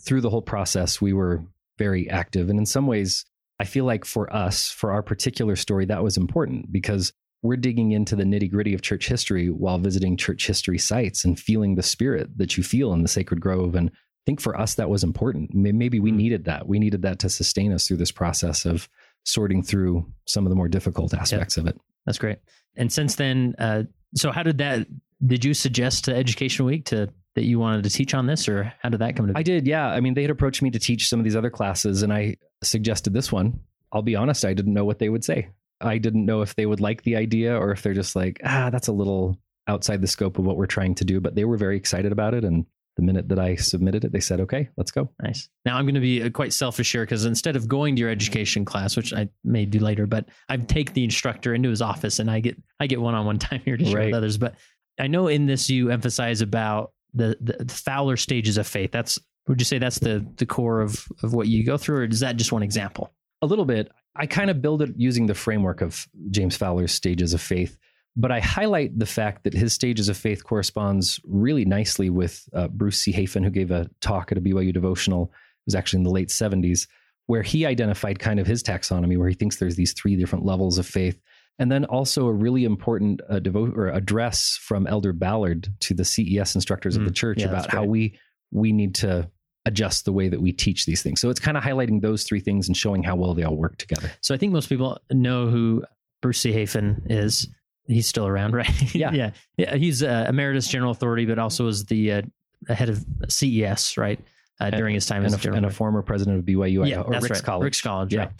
[0.00, 1.44] through the whole process we were
[1.78, 3.24] very active, and in some ways,
[3.60, 7.92] I feel like for us, for our particular story, that was important because we're digging
[7.92, 11.82] into the nitty gritty of church history while visiting church history sites and feeling the
[11.82, 13.74] spirit that you feel in the sacred grove.
[13.74, 13.92] And I
[14.26, 15.54] think for us, that was important.
[15.54, 16.16] Maybe we mm.
[16.16, 16.66] needed that.
[16.66, 18.88] We needed that to sustain us through this process of
[19.24, 21.78] sorting through some of the more difficult aspects of it.
[22.06, 22.38] That's great.
[22.76, 23.82] And since then, uh,
[24.14, 24.86] so how did that?
[25.26, 28.72] Did you suggest to Education Week to that you wanted to teach on this, or
[28.80, 29.32] how did that come to?
[29.36, 29.66] I did.
[29.66, 29.86] Yeah.
[29.86, 32.36] I mean, they had approached me to teach some of these other classes, and I
[32.62, 33.60] suggested this one.
[33.92, 35.48] I'll be honest, I didn't know what they would say.
[35.80, 38.70] I didn't know if they would like the idea or if they're just like, ah,
[38.70, 41.20] that's a little outside the scope of what we're trying to do.
[41.20, 42.44] But they were very excited about it.
[42.44, 42.66] And
[42.98, 45.08] the minute that I submitted it, they said, okay, let's go.
[45.22, 45.48] Nice.
[45.64, 48.10] Now I'm going to be uh, quite selfish here because instead of going to your
[48.10, 52.18] education class, which I may do later, but I take the instructor into his office
[52.18, 54.06] and I get I get one on one time here to share right.
[54.06, 54.36] with others.
[54.36, 54.56] But
[54.98, 58.90] I know in this you emphasize about the, the, the Fowler stages of faith.
[58.90, 62.04] That's would you say that's the the core of of what you go through, or
[62.04, 63.14] is that just one example?
[63.42, 63.92] A little bit.
[64.16, 67.78] I kind of build it using the framework of James Fowler's stages of faith,
[68.18, 72.66] but I highlight the fact that his stages of faith corresponds really nicely with uh,
[72.66, 73.12] Bruce C.
[73.12, 75.26] Hafen, who gave a talk at a BYU devotional.
[75.26, 76.88] It was actually in the late 70s,
[77.26, 80.78] where he identified kind of his taxonomy, where he thinks there's these three different levels
[80.78, 81.20] of faith.
[81.60, 86.04] And then also a really important uh, devo- or address from Elder Ballard to the
[86.04, 88.18] CES instructors mm, of the church yeah, about how we
[88.50, 89.30] we need to
[89.64, 91.20] adjust the way that we teach these things.
[91.20, 93.76] So it's kind of highlighting those three things and showing how well they all work
[93.76, 94.10] together.
[94.22, 95.84] So I think most people know who
[96.22, 96.52] Bruce C.
[96.52, 97.48] Hafen is.
[97.88, 98.94] He's still around, right?
[98.94, 99.12] Yeah.
[99.12, 99.30] yeah.
[99.56, 99.74] yeah.
[99.74, 102.22] He's uh, emeritus general authority, but also was the uh,
[102.68, 104.20] head of CES, right?
[104.60, 107.12] Uh, during his time and as a, and a former president of BYU, yeah, or
[107.12, 107.44] that's Ricks right.
[107.44, 107.64] College.
[107.64, 108.20] Ricks College, yeah.
[108.20, 108.30] Right.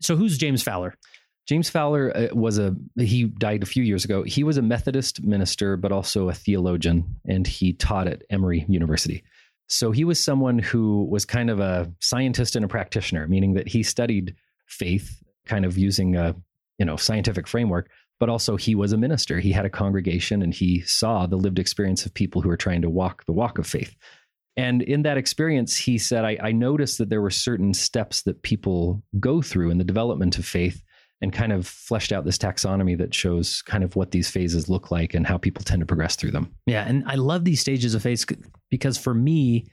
[0.00, 0.94] So who's James Fowler?
[1.46, 4.22] James Fowler uh, was a he died a few years ago.
[4.22, 9.22] He was a Methodist minister, but also a theologian, and he taught at Emory University.
[9.68, 13.68] So he was someone who was kind of a scientist and a practitioner, meaning that
[13.68, 14.34] he studied
[14.66, 16.34] faith kind of using a
[16.78, 19.40] you know scientific framework, but also he was a minister.
[19.40, 22.82] He had a congregation and he saw the lived experience of people who are trying
[22.82, 23.94] to walk the walk of faith.
[24.56, 28.42] And in that experience, he said, I, I noticed that there were certain steps that
[28.42, 30.82] people go through in the development of faith
[31.20, 34.90] and kind of fleshed out this taxonomy that shows kind of what these phases look
[34.90, 36.54] like and how people tend to progress through them.
[36.66, 36.86] Yeah.
[36.86, 38.24] And I love these stages of faith
[38.70, 39.66] because for me,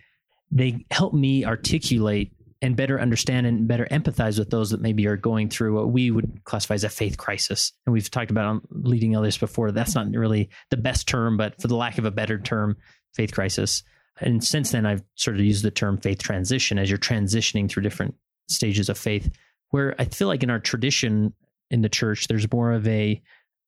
[0.51, 2.32] they help me articulate
[2.63, 6.09] and better understand and better empathize with those that maybe are going through what we
[6.09, 7.73] would classify as a faith crisis.
[7.85, 9.71] And we've talked about on leading others before.
[9.73, 12.77] That's not really the best term, but for the lack of a better term,
[13.13, 13.83] faith crisis.
[14.21, 17.83] And since then, I've sort of used the term faith transition as you're transitioning through
[17.83, 18.15] different
[18.47, 19.29] stages of faith
[19.71, 21.33] where I feel like in our tradition
[21.69, 23.21] in the church, there's more of a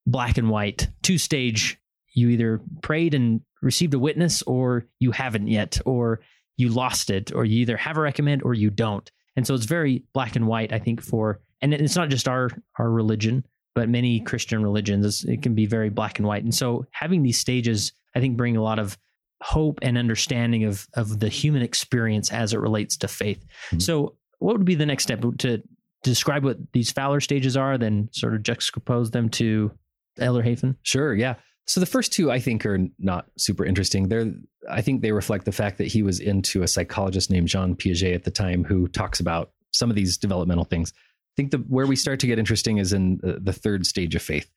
[0.07, 1.79] black and white two stage.
[2.13, 6.21] You either prayed and received a witness, or you haven't yet, or
[6.57, 9.09] you lost it, or you either have a recommend or you don't.
[9.35, 12.49] And so it's very black and white, I think, for, and it's not just our,
[12.79, 16.43] our religion, but many Christian religions, it can be very black and white.
[16.43, 18.97] And so having these stages, I think, bring a lot of
[19.41, 23.45] hope and understanding of, of the human experience as it relates to faith.
[23.67, 23.79] Mm-hmm.
[23.79, 25.61] So, what would be the next step to
[26.03, 29.71] describe what these Fowler stages are, then sort of juxtapose them to
[30.19, 30.75] Elder Hafen?
[30.83, 31.35] Sure, yeah.
[31.67, 34.07] So the first two I think are not super interesting.
[34.07, 34.31] They're
[34.69, 38.15] I think they reflect the fact that he was into a psychologist named Jean Piaget
[38.15, 40.93] at the time who talks about some of these developmental things.
[40.95, 44.15] I think the where we start to get interesting is in the, the third stage
[44.15, 44.49] of faith.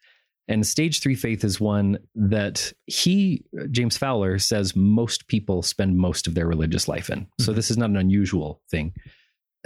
[0.50, 6.26] And stage three faith is one that he, James Fowler, says most people spend most
[6.26, 7.26] of their religious life in.
[7.38, 7.56] So mm-hmm.
[7.56, 8.94] this is not an unusual thing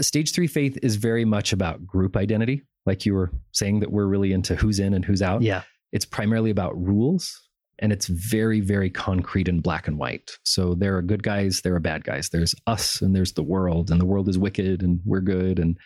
[0.01, 2.63] stage three faith is very much about group identity.
[2.87, 5.43] Like you were saying, that we're really into who's in and who's out.
[5.43, 5.63] Yeah.
[5.93, 10.39] It's primarily about rules and it's very, very concrete and black and white.
[10.45, 12.29] So there are good guys, there are bad guys.
[12.29, 15.77] There's us and there's the world, and the world is wicked and we're good, and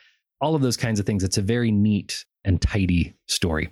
[0.40, 1.24] all of those kinds of things.
[1.24, 3.70] It's a very neat and tidy story.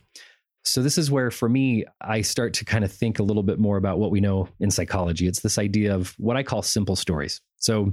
[0.66, 3.58] So, this is where, for me, I start to kind of think a little bit
[3.58, 5.26] more about what we know in psychology.
[5.26, 7.42] It's this idea of what I call simple stories.
[7.58, 7.92] So,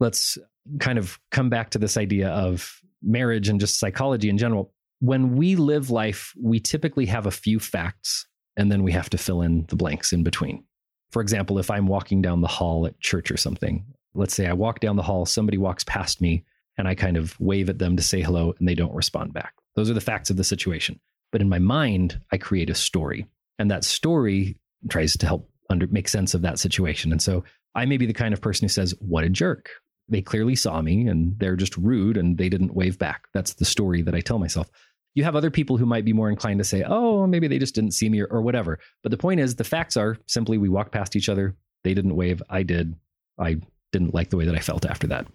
[0.00, 0.36] let's
[0.80, 4.72] kind of come back to this idea of marriage and just psychology in general.
[5.00, 9.18] When we live life, we typically have a few facts and then we have to
[9.18, 10.64] fill in the blanks in between.
[11.10, 13.84] For example, if I'm walking down the hall at church or something,
[14.14, 16.44] let's say I walk down the hall, somebody walks past me,
[16.76, 19.54] and I kind of wave at them to say hello, and they don't respond back.
[19.74, 21.00] Those are the facts of the situation.
[21.30, 23.26] But in my mind, I create a story,
[23.58, 24.58] and that story
[24.88, 27.12] tries to help under, make sense of that situation.
[27.12, 29.70] And so I may be the kind of person who says, What a jerk.
[30.08, 33.28] They clearly saw me and they're just rude and they didn't wave back.
[33.34, 34.70] That's the story that I tell myself.
[35.18, 37.74] You have other people who might be more inclined to say, oh, maybe they just
[37.74, 38.78] didn't see me or, or whatever.
[39.02, 41.56] But the point is, the facts are simply we walked past each other.
[41.82, 42.40] They didn't wave.
[42.48, 42.94] I did.
[43.36, 43.56] I
[43.90, 45.26] didn't like the way that I felt after that.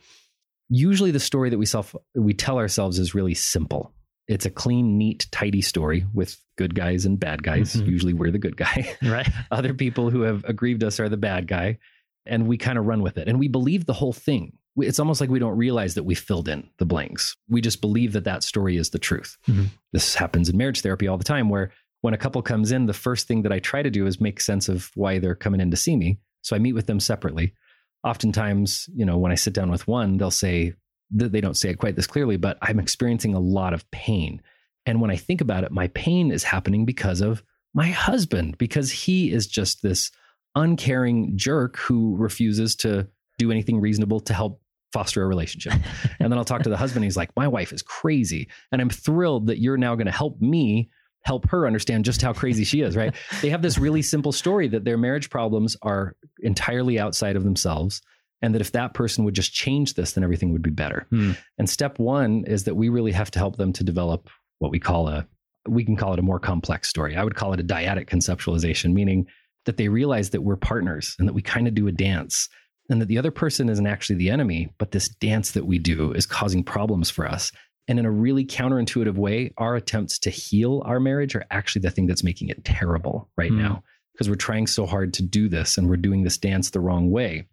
[0.70, 3.94] Usually, the story that we self we tell ourselves is really simple.
[4.30, 7.76] It's a clean, neat, tidy story with good guys and bad guys.
[7.76, 7.86] Mhm.
[7.88, 8.96] Usually, we're the good guy.
[9.04, 9.28] Right.
[9.52, 11.80] Other people who have aggrieved us are the bad guy,
[12.26, 13.28] and we kind of run with it.
[13.28, 14.54] And we believe the whole thing.
[14.78, 17.36] It's almost like we don't realize that we filled in the blanks.
[17.48, 19.38] We just believe that that story is the truth.
[19.48, 19.68] Mhm.
[19.92, 22.94] This happens in marriage therapy all the time, where when a couple comes in, the
[22.94, 25.72] first thing that I try to do is make sense of why they're coming in
[25.72, 26.20] to see me.
[26.42, 27.54] So I meet with them separately.
[28.04, 30.74] Oftentimes, you know, when I sit down with one, they'll say,
[31.18, 34.42] th- they don't say it quite this clearly, but I'm experiencing a lot of pain.
[34.86, 38.92] And when I think about it, my pain is happening because of my husband, because
[38.92, 40.12] he is just this
[40.56, 43.08] uncaring jerk who refuses to
[43.38, 44.62] do anything reasonable to help
[44.94, 45.74] foster a relationship.
[46.20, 47.04] and then I'll talk to the husband.
[47.04, 48.48] He's like, My wife is crazy.
[48.72, 50.90] And I'm thrilled that you're now going to help me
[51.24, 53.16] help her understand just how crazy she is, right?
[53.42, 58.02] they have this really simple story that their marriage problems are entirely outside of themselves.
[58.42, 61.08] And that if that person would just change this, then everything would be better.
[61.10, 61.32] Hmm.
[61.58, 64.30] And step one is that we really have to help them to develop
[64.60, 65.26] what we call a,
[65.66, 67.16] we can call it a more complex story.
[67.16, 69.28] I would call it a dyadic conceptualization, meaning
[69.66, 72.50] that they realize that we're partners and that we kind of do a dance
[72.90, 76.12] and that the other person isn't actually the enemy, but this dance that we do
[76.12, 77.52] is causing problems for us.
[77.88, 81.92] And in a really counterintuitive way, our attempts to heal our marriage are actually the
[81.92, 83.58] thing that's making it terrible right Hmm.
[83.62, 86.80] now because we're trying so hard to do this and we're doing this dance the
[86.80, 87.48] wrong way.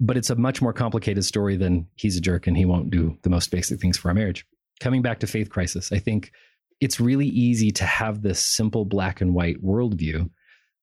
[0.00, 3.18] But it's a much more complicated story than he's a jerk and he won't do
[3.22, 4.46] the most basic things for our marriage.
[4.80, 6.30] Coming back to faith crisis, I think
[6.80, 10.30] it's really easy to have this simple black and white worldview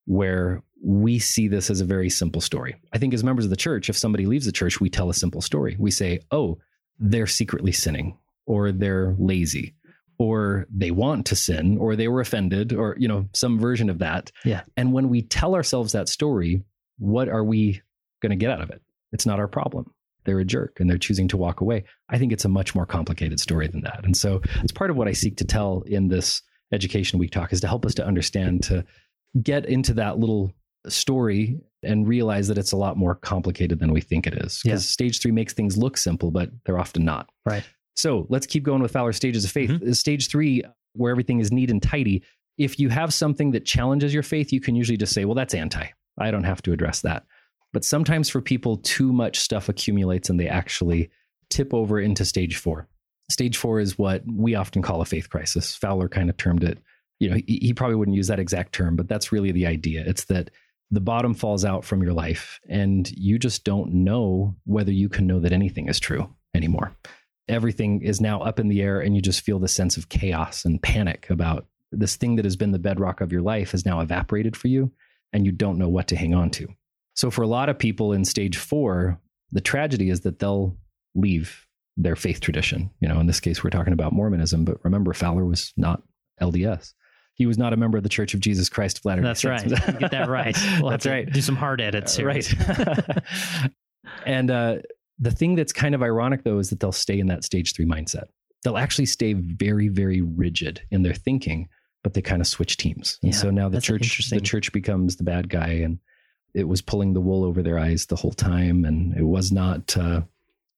[0.05, 2.75] where we see this as a very simple story.
[2.93, 5.15] I think as members of the church, if somebody leaves the church, we tell a
[5.15, 5.75] simple story.
[5.79, 6.59] We say, oh,
[6.99, 9.73] they're secretly sinning, or they're lazy,
[10.19, 13.97] or they want to sin, or they were offended, or, you know, some version of
[13.99, 14.31] that.
[14.43, 14.61] Yeah.
[14.77, 16.61] And when we tell ourselves that story,
[16.99, 17.81] what are we
[18.21, 18.81] going to get out of it?
[19.11, 19.91] It's not our problem.
[20.23, 21.85] They're a jerk and they're choosing to walk away.
[22.09, 24.05] I think it's a much more complicated story than that.
[24.05, 27.53] And so it's part of what I seek to tell in this education week talk
[27.53, 28.85] is to help us to understand to
[29.41, 30.53] get into that little
[30.87, 34.61] story and realize that it's a lot more complicated than we think it is.
[34.63, 34.91] Because Yeah.
[34.91, 37.29] stage three makes things look simple, but they're often not.
[37.45, 37.63] Right.
[37.95, 39.69] So let's keep going with Fowler's stages of faith.
[39.69, 39.91] Mm-hmm.
[39.93, 42.23] Stage three, where everything is neat and tidy.
[42.57, 45.53] If you have something that challenges your faith, you can usually just say, well, that's
[45.53, 45.85] anti.
[46.17, 47.25] I don't have to address that.
[47.73, 51.09] But sometimes for people, too much stuff accumulates and they actually
[51.49, 52.87] tip over into stage four.
[53.29, 55.75] Stage four is what we often call a faith crisis.
[55.75, 56.79] Fowler kind of termed it,
[57.19, 60.03] you know, he, he probably wouldn't use that exact term, but that's really the idea.
[60.05, 60.51] It's that
[60.91, 65.27] the bottom falls out from your life and you just don't know whether you can
[65.27, 66.91] know that anything is true anymore.
[67.47, 70.65] Everything is now up in the air and you just feel the sense of chaos
[70.65, 73.99] and panic about this thing that has been the bedrock of your life has now
[73.99, 74.91] evaporated for you
[75.33, 76.67] and you don't know what to hang on to.
[77.15, 79.19] So for a lot of people in stage 4,
[79.51, 80.77] the tragedy is that they'll
[81.13, 81.65] leave
[81.97, 82.89] their faith tradition.
[82.99, 86.03] You know, in this case we're talking about Mormonism, but remember Fowler was not
[86.41, 86.93] LDS.
[87.35, 89.87] He was not a member of the Church of Jesus Christ of Latter-day That's Saints.
[89.87, 89.99] right.
[89.99, 90.57] Get that right.
[90.79, 91.31] We'll That's right.
[91.31, 92.27] Do some hard edits here.
[92.27, 92.51] Right.
[94.25, 94.77] and uh,
[95.19, 97.85] the thing that's kind of ironic, though, is that they'll stay in that stage three
[97.85, 98.25] mindset.
[98.63, 101.67] They'll actually stay very, very rigid in their thinking,
[102.03, 103.19] but they kind of switch teams.
[103.21, 105.99] And Yeah, so now the church, the church becomes the bad guy, and
[106.53, 109.95] it was pulling the wool over their eyes the whole time, and it was not
[109.97, 110.21] uh,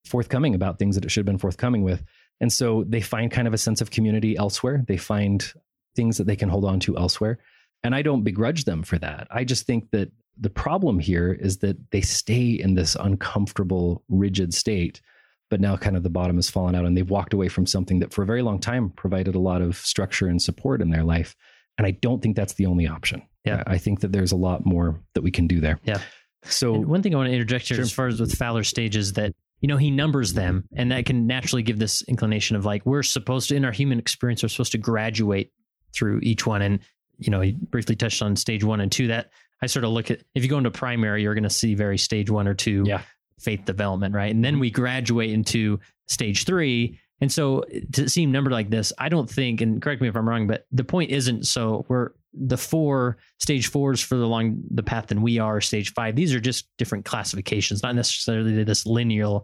[0.06, 2.04] forthcoming about things that it should have been forthcoming with.
[2.42, 4.84] And so they find kind of a sense of community elsewhere.
[4.88, 5.54] They find
[5.98, 7.40] things that they can hold on to elsewhere.
[7.84, 9.28] And I don't begrudge them for that.
[9.30, 14.54] I just think that the problem here is that they stay in this uncomfortable, rigid
[14.54, 15.02] state,
[15.50, 18.00] but now kind of the bottom has fallen out and they've walked away from something
[18.00, 21.04] that for a very long time provided a lot of structure and support in their
[21.04, 21.36] life.
[21.78, 23.22] And I don't think that's the only option.
[23.46, 23.64] Yeah.
[23.68, 25.80] I think that there's a lot more that we can do there.
[25.84, 26.00] Yeah.
[26.44, 27.84] So And one thing I want to interject here, Sure.
[27.84, 31.26] as far as with Fowler's stages, that you know he numbers them, and that can
[31.26, 34.74] naturally give this inclination of like we're supposed to, in our human experience, we're supposed
[34.74, 35.52] to graduate
[35.94, 36.62] through each one.
[36.62, 36.80] And
[37.18, 39.08] you know, he briefly touched on stage one and two.
[39.08, 41.76] That I sort of look at if you go into primary, you're going to see
[41.76, 42.84] very stage one or two.
[42.86, 43.02] Yeah.
[43.40, 44.34] faith development, right?
[44.34, 44.62] And then mm-hmm.
[44.62, 47.00] we graduate into stage three.
[47.22, 50.28] And so to seem numbered like this, I don't think, and correct me if I'm
[50.28, 55.08] wrong, but the point isn't so we're the four stage fours further along the path
[55.08, 56.16] than we are stage five.
[56.16, 59.40] These are just different classifications, not necessarily this linear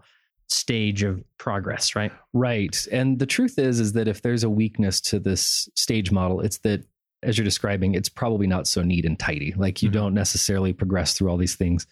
[0.48, 2.12] stage of progress, right?
[2.34, 2.88] Right.
[2.92, 6.60] And the truth is, is that if there's a weakness to this stage model, it's
[6.60, 6.86] that
[7.24, 9.54] as you're describing, it's probably not so neat and tidy.
[9.56, 10.00] Like you mm-hmm.
[10.00, 11.88] don't necessarily progress through all these things.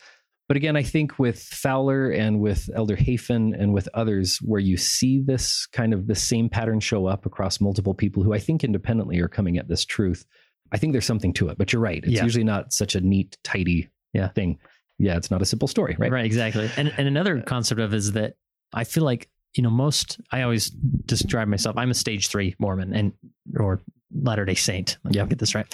[0.47, 4.75] But again, I think with Fowler and with Elder Hafen and with others, where you
[4.75, 8.63] see this kind of the same pattern show up across multiple people who I think
[8.63, 10.25] independently are coming at this truth,
[10.73, 11.57] I think there's something to it.
[11.57, 12.23] But you're right; it's yeah.
[12.23, 14.27] usually not such a neat, tidy yeah.
[14.29, 14.59] thing.
[15.01, 16.11] Yeah, it's not a simple story, right?
[16.11, 16.69] Right, exactly.
[16.77, 18.35] And and another concept of is that
[18.71, 20.19] I feel like you know most.
[20.31, 21.75] I always describe myself.
[21.77, 23.13] I'm a stage three Mormon and
[23.59, 23.81] or
[24.13, 24.97] Latter Day Saint.
[25.09, 25.65] Yeah, get this right.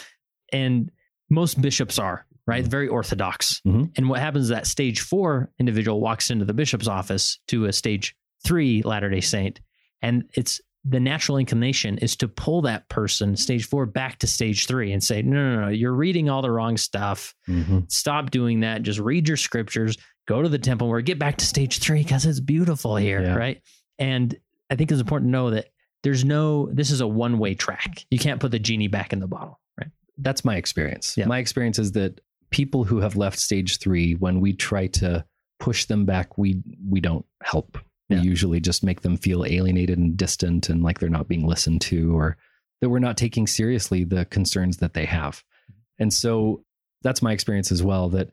[0.53, 0.91] And
[1.29, 2.71] most bishops are right, mm-hmm.
[2.71, 3.61] very orthodox.
[3.67, 3.85] Mm-hmm.
[3.97, 7.73] And what happens is that stage four individual walks into the bishop's office to a
[7.73, 9.59] stage three Latter Day Saint,
[10.01, 14.67] and it's the natural inclination is to pull that person stage four back to stage
[14.67, 17.35] three and say, no, no, no, you're reading all the wrong stuff.
[17.47, 17.79] Mm-hmm.
[17.89, 18.83] Stop doing that.
[18.83, 19.97] Just read your scriptures,
[20.27, 23.21] go to the temple where get back to stage three because it's beautiful here.
[23.21, 23.35] Yeah.
[23.35, 23.61] Right.
[23.99, 24.35] And
[24.69, 25.69] I think it's important to know that
[26.03, 28.05] there's no, this is a one way track.
[28.09, 29.59] You can't put the genie back in the bottle.
[29.77, 29.89] Right.
[30.17, 31.17] That's my experience.
[31.17, 31.25] Yeah.
[31.25, 35.25] My experience is that people who have left stage three, when we try to
[35.59, 37.77] push them back, we, we don't help
[38.09, 38.21] yeah.
[38.21, 42.17] Usually just make them feel alienated and distant and like they're not being listened to
[42.17, 42.37] or
[42.79, 45.43] that we're not taking seriously the concerns that they have.
[45.69, 46.03] Mm-hmm.
[46.03, 46.63] And so
[47.01, 48.09] that's my experience as well.
[48.09, 48.29] That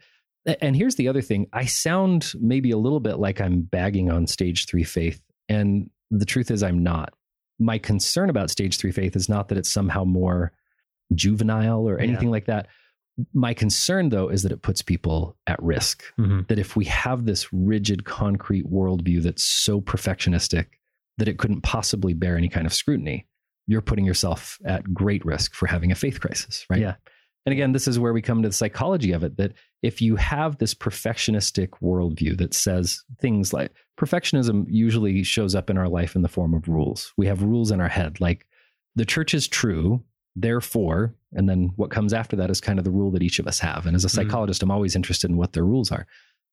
[0.61, 1.49] and here's the other thing.
[1.53, 5.21] I sound maybe a little bit like I'm bagging on stage three faith.
[5.49, 7.15] And the truth is I'm not.
[7.59, 10.53] My concern about stage three faith is not that it's somehow more
[11.15, 12.33] juvenile or anything yeah.
[12.33, 12.67] like that
[13.33, 16.03] my concern, though, is that it puts people at risk.
[16.19, 16.43] Mm-hmm.
[16.49, 20.67] That if we have this rigid, concrete worldview that's so perfectionistic
[21.19, 23.27] that it couldn't possibly bear any kind of scrutiny,
[23.67, 26.81] you're putting yourself at great risk for having a faith crisis, right?
[26.81, 26.95] Yeah.
[27.47, 30.17] And again, this is where we come to the psychology of it that if you
[30.17, 36.17] have this perfectionistic worldview that says things like perfectionism usually shows up in our life
[36.17, 37.13] in the form of rules.
[37.17, 38.47] We have rules in our head, like
[38.97, 40.03] the church is true,
[40.37, 43.47] therefore, and then what comes after that is kind of the rule that each of
[43.47, 43.87] us have.
[43.87, 44.17] And as a mm-hmm.
[44.17, 44.71] psychologist, mm-hmm.
[44.71, 46.07] I'm always interested in what their rules are.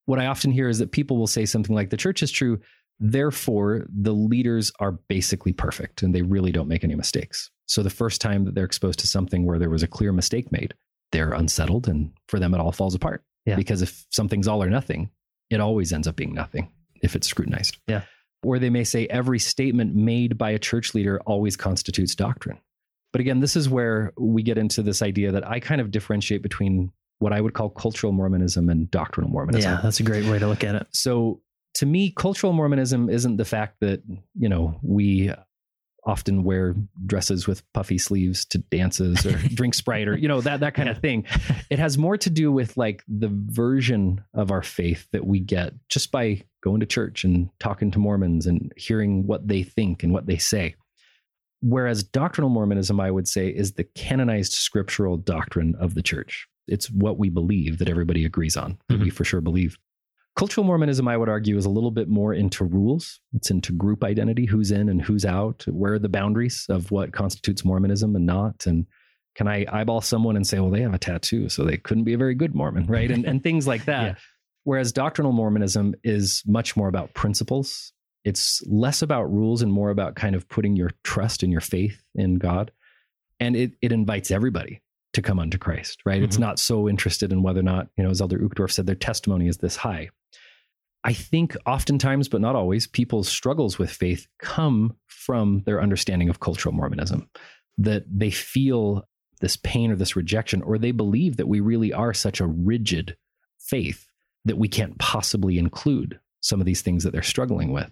[0.06, 2.60] What I often hear is that people will say something like, the church is true,
[3.00, 7.50] therefore, the leaders are basically perfect and they really don't make any mistakes.
[7.68, 10.52] So the first time that they're exposed to something where there was a clear mistake
[10.52, 10.74] made,
[11.12, 13.24] they're unsettled and for them it all falls apart.
[13.46, 13.56] Yeah.
[13.56, 15.10] Because if something's all or nothing,
[15.50, 16.70] it always ends up being nothing
[17.02, 17.78] if it's scrutinized.
[17.88, 18.04] Yeah.
[18.44, 22.60] Or they may say every statement made by a church leader always constitutes doctrine.
[23.12, 26.42] But again, this is where we get into this idea that I kind of differentiate
[26.42, 29.72] between what I would call cultural Mormonism and doctrinal Mormonism.
[29.72, 30.88] Yeah, that's a great way to look at it.
[30.92, 31.42] So
[31.76, 34.02] to me, cultural Mormonism isn't the fact that,
[34.36, 35.32] you know, we
[36.04, 40.62] often wear dresses with puffy sleeves to dances or drink Sprite or, you know, that,
[40.62, 40.96] that kind yeah.
[40.96, 41.26] of thing.
[41.70, 45.74] It has more to do with like the version of our faith that we get
[45.90, 50.12] just by going to church and talking to Mormons and hearing what they think and
[50.12, 50.76] what they say.
[51.62, 56.48] Whereas doctrinal Mormonism, I would say, is the canonized scriptural doctrine of the church.
[56.68, 59.04] It's what we believe that everybody agrees on, that mm-hmm.
[59.06, 59.78] we for sure believe.
[60.36, 63.20] Cultural Mormonism, I would argue, is a little bit more into rules.
[63.34, 67.12] It's into group identity, who's in and who's out, where are the boundaries of what
[67.12, 68.66] constitutes Mormonism and not.
[68.66, 68.88] And
[69.36, 72.14] can I eyeball someone and say, well, they have a tattoo, so they couldn't be
[72.14, 73.12] a very good Mormon, right?
[73.12, 74.04] And, and things like that.
[74.04, 74.16] Yeah.
[74.64, 77.92] Whereas doctrinal Mormonism is much more about principles
[78.24, 82.04] it's less about rules and more about kind of putting your trust and your faith
[82.16, 82.72] in God.
[83.40, 84.82] And it, it invites everybody
[85.14, 86.18] to come unto Christ, right?
[86.18, 86.26] Mm-hmm.
[86.26, 88.96] It's not so interested in whether or not, you know, as Elder Uchtdorf said, their
[88.96, 90.10] testimony is this high.
[91.04, 96.40] I think oftentimes, but not always, people's struggles with faith come from their understanding of
[96.40, 97.28] cultural Mormonism,
[97.80, 99.08] that they feel
[99.40, 103.18] this pain or this rejection, or they believe that we really are such a rigid
[103.60, 104.08] faith
[104.46, 107.92] that we can't possibly include some of these things that they're struggling with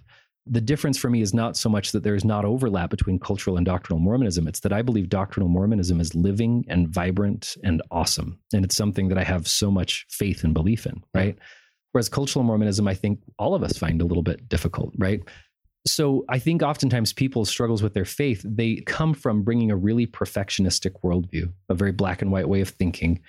[0.50, 3.66] the difference for me is not so much that there's not overlap between cultural and
[3.66, 4.48] doctrinal Mormonism.
[4.48, 8.40] It's that I believe doctrinal Mormonism is living and vibrant and awesome.
[8.52, 11.38] And it's something that I have so much faith and belief in, right?
[11.92, 15.22] Whereas cultural Mormonism, I think all of us find a little bit difficult, right?
[15.86, 20.08] So I think oftentimes people struggles with their faith, they come from bringing a really
[20.08, 23.22] perfectionistic worldview, a very black and white way of thinking.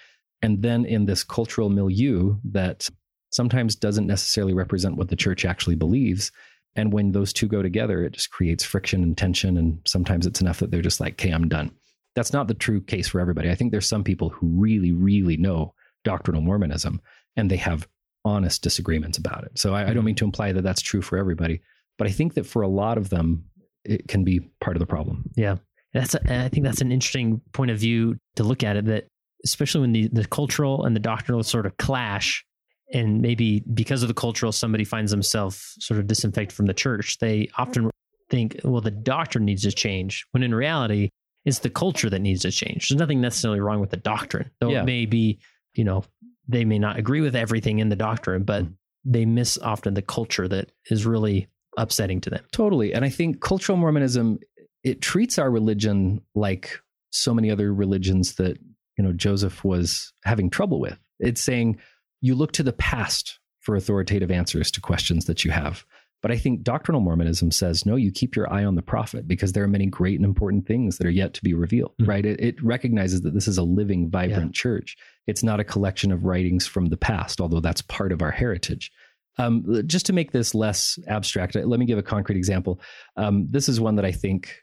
[0.42, 2.88] And then in this cultural milieu that
[3.30, 6.32] sometimes doesn't necessarily represent what the church actually believes
[6.76, 9.56] and when those two go together, it just creates friction and tension.
[9.56, 11.72] And sometimes it's enough that they're just like, okay, I'm done.
[12.14, 13.50] That's not the true case for everybody.
[13.50, 17.00] I think there's some people who really, really know doctrinal Mormonism
[17.36, 17.88] and they have
[18.24, 19.58] honest disagreements about it.
[19.58, 20.06] So I, I don't mm-hmm.
[20.06, 21.60] mean to imply that that's true for everybody,
[21.98, 23.44] but I think that for a lot of them,
[23.84, 25.30] it can be part of the problem.
[25.36, 25.56] Yeah.
[25.92, 29.08] That's a, I think that's an interesting point of view to look at it that
[29.44, 32.44] especially when the, the cultural and the doctrinal sort of clash
[32.93, 37.18] and maybe because of the cultural somebody finds themselves sort of disinfected from the church
[37.18, 37.91] they often
[38.30, 41.09] think well the doctrine needs to change when in reality
[41.45, 44.70] it's the culture that needs to change there's nothing necessarily wrong with the doctrine though
[44.70, 44.82] Yeah.
[44.82, 45.38] it may be
[45.74, 46.05] you know
[46.49, 48.74] they may not agree with everything in the doctrine but Mhm.
[49.05, 52.93] they miss often the culture that is really upsetting to them Totally.
[52.93, 54.38] And I think cultural Mormonism,
[54.82, 56.78] it treats our religion like
[57.11, 58.59] so many other religions that,
[58.99, 60.99] you know, Joseph was having trouble with.
[61.20, 61.78] It's saying
[62.20, 65.84] you look to the past for authoritative answers to questions that you have.
[66.22, 69.52] But I think doctrinal Mormonism says, no, you keep your eye on the prophet because
[69.52, 72.06] there are many great and important things that are yet to be revealed, Mhm.
[72.08, 72.26] right?
[72.26, 74.96] It, it recognizes that this is a living, vibrant church.
[75.26, 78.90] It's not a collection of writings from the past, although that's part of our heritage.
[79.38, 82.80] Um, just to make this less abstract, let me give a concrete example.
[83.16, 84.54] Um, this is one that I think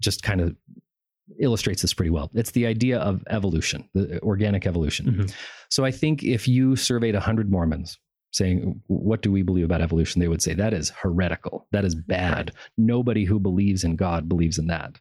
[0.00, 0.56] just kind of
[1.40, 2.30] illustrates this pretty well.
[2.34, 5.06] It's the idea of evolution, the organic evolution.
[5.06, 5.34] Mhm.
[5.70, 7.98] So I think if you surveyed 100 Mormons
[8.32, 10.20] saying, What do we believe about evolution?
[10.20, 11.66] they would say, That is heretical.
[11.72, 12.52] That is bad.
[12.76, 15.00] Nobody who believes in God believes in that.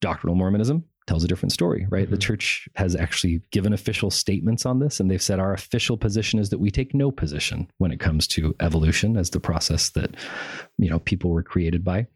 [0.00, 2.10] Doctrinal Mormonism tells a different story, right?
[2.10, 2.20] The Mhm.
[2.20, 6.50] church has actually given official statements on this, and they've said our official position is
[6.50, 10.14] that we take no position when it comes to evolution as the process that
[10.76, 12.06] you know people were created by.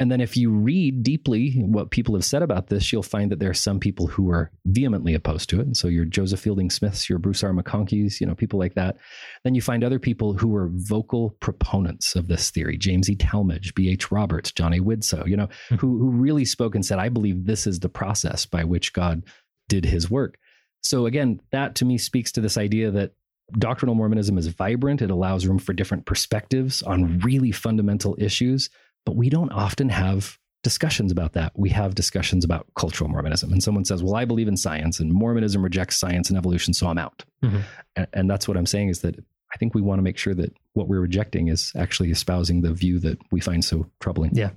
[0.00, 3.40] And then if you read deeply what people have said about this, you'll find that
[3.40, 5.66] there are some people who are vehemently opposed to it.
[5.66, 7.52] And so your Joseph Fielding Smiths, your Bruce R.
[7.52, 8.96] McConkeys, you know, people like that.
[9.42, 12.76] Then you find other people who are vocal proponents of this theory.
[12.78, 13.16] James E.
[13.16, 14.12] Talmage, B.H.
[14.12, 14.78] Roberts, John A.
[14.78, 15.74] Widsoe, you know, Hmm.
[15.76, 19.24] who, who really spoke and said, I believe this is the process by which God
[19.68, 20.38] did his work.
[20.80, 23.14] So again, that to me speaks to this idea that
[23.58, 25.02] doctrinal Mormonism is vibrant.
[25.02, 28.70] It allows room for different perspectives on really fundamental issues,
[29.04, 31.52] but we don't often have discussions about that.
[31.56, 33.52] We have discussions about cultural Mormonism.
[33.52, 36.88] And someone says, Well, I believe in science, and Mormonism rejects science and evolution, so
[36.88, 37.24] I'm out.
[37.42, 37.62] Mhm.
[37.96, 40.34] And, and that's what I'm saying is that I think we want to make sure
[40.34, 44.32] that what we're rejecting is actually espousing the view that we find so troubling.
[44.34, 44.50] Yeah.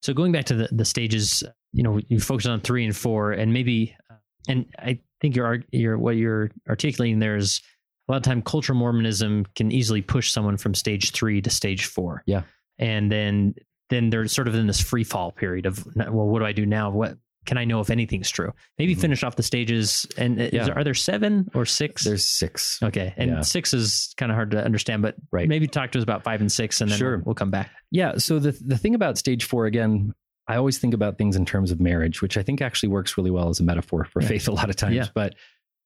[0.00, 1.42] So going back to the, the stages,
[1.72, 4.14] you know, you focus on three and four, and maybe, uh,
[4.48, 7.60] and I think you're, you're what you're articulating there is
[8.08, 11.84] a lot of time cultural Mormonism can easily push someone from stage three to stage
[11.84, 12.22] four.
[12.26, 12.42] Yeah.
[12.78, 13.54] And then
[13.90, 16.66] then they're sort of in this free fall period of well, what do I do
[16.66, 16.90] now?
[16.90, 17.16] What
[17.46, 18.52] can I know if anything's true?
[18.78, 19.00] Maybe Mhm.
[19.00, 20.06] finish off the stages.
[20.18, 20.64] And is Yeah.
[20.64, 22.04] there, are there seven or six?
[22.04, 22.78] There's six.
[22.82, 23.40] okay, and Yeah.
[23.40, 25.48] six is kind of hard to understand, but Right.
[25.48, 27.16] maybe talk to us about five and six, and then Sure.
[27.18, 27.70] we'll, we'll come back.
[27.90, 28.18] Yeah.
[28.18, 30.12] So the the thing about stage four again,
[30.46, 33.30] I always think about things in terms of marriage, which I think actually works really
[33.30, 34.28] well as a metaphor for Yeah.
[34.28, 34.96] faith a lot of times.
[34.96, 35.06] Yeah.
[35.14, 35.34] But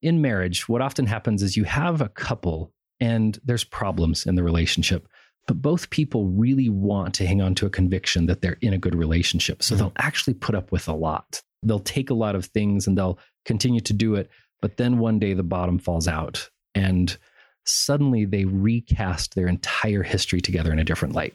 [0.01, 4.43] in marriage, what often happens is you have a couple and there's problems in the
[4.43, 5.07] relationship,
[5.47, 8.79] but both people really want to hang on to a conviction that they're in a
[8.79, 9.63] good relationship.
[9.63, 9.79] So Mhm.
[9.79, 11.43] they'll actually put up with a lot.
[11.63, 14.31] They'll take a lot of things and they'll continue to do it.
[14.61, 17.17] But then one day the bottom falls out and
[17.65, 21.35] suddenly they recast their entire history together in a different light.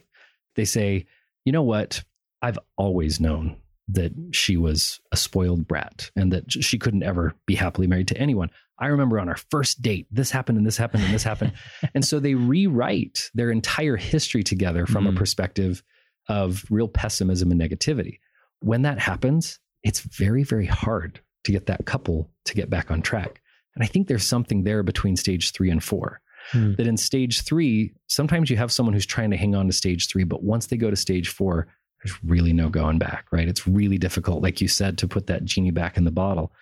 [0.56, 1.06] They say,
[1.44, 2.02] you know what?
[2.42, 3.56] I've always known
[3.88, 8.18] that she was a spoiled brat and that she couldn't ever be happily married to
[8.18, 8.50] anyone.
[8.80, 11.52] I remember on our first date, this happened and this happened and this happened.
[11.94, 15.10] and so they rewrite their entire history together from Mhm.
[15.10, 15.82] a perspective
[16.28, 18.18] of real pessimism and negativity.
[18.60, 23.02] When that happens, it's very, very hard to get that couple to get back on
[23.02, 23.40] track.
[23.74, 26.20] And I think there's something there between stage three and four.
[26.50, 26.74] Hmm.
[26.74, 30.08] That in stage three, sometimes you have someone who's trying to hang on to stage
[30.08, 31.68] three, but once they go to stage four,
[32.02, 33.48] there's really no going back, right?
[33.48, 36.52] It's really difficult, like you said, to put that genie back in the bottle.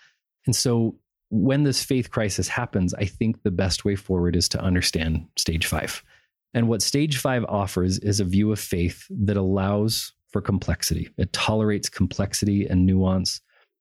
[0.46, 0.96] And so
[1.36, 5.66] when this faith crisis happens, I think the best way forward is to understand stage
[5.66, 6.02] five.
[6.54, 11.10] And what stage five offers is a view of faith that allows for complexity.
[11.18, 13.40] It tolerates complexity and nuance.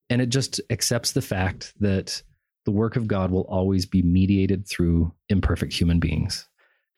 [0.09, 2.21] And it just accepts the fact that
[2.65, 6.47] the work of God will always be mediated through imperfect human beings.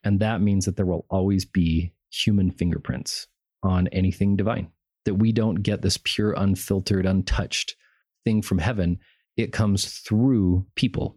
[0.03, 3.27] And that means that there will always be human fingerprints
[3.63, 4.69] on anything divine,
[5.05, 7.75] that we don't get this pure, unfiltered, untouched
[8.23, 8.99] thing from heaven.
[9.37, 11.15] It comes through people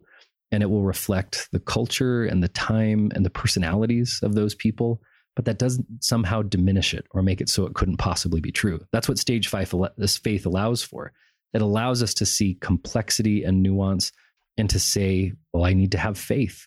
[0.53, 5.01] and it will reflect the culture and the time and the personalities of those people.
[5.37, 8.81] But that doesn't somehow diminish it or make it so it couldn't possibly be true.
[8.93, 11.12] That's what stage five, this faith allows for.
[11.55, 14.12] It allows us to see complexity and nuance
[14.57, 16.66] and to say, well, I need to have faith.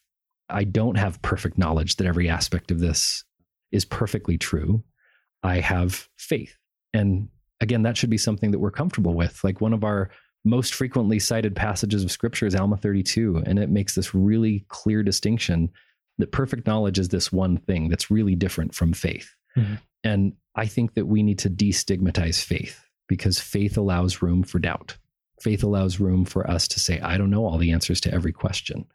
[0.50, 3.24] I don't have perfect knowledge that every aspect of this
[3.72, 4.84] is perfectly true.
[5.44, 6.58] I have faith.
[6.94, 7.30] And
[7.60, 9.44] again, that should be something that we're comfortable with.
[9.44, 10.10] Like one of our
[10.46, 15.04] most frequently cited passages of scripture is Alma 32, and it makes this really clear
[15.04, 15.70] distinction
[16.18, 19.34] that perfect knowledge is this one thing that's really different from faith.
[19.56, 19.80] Mhm.
[20.04, 24.98] And I think that we need to destigmatize faith because faith allows room for doubt.
[25.42, 28.32] Faith allows room for us to say, I don't know all the answers to every
[28.32, 28.86] question.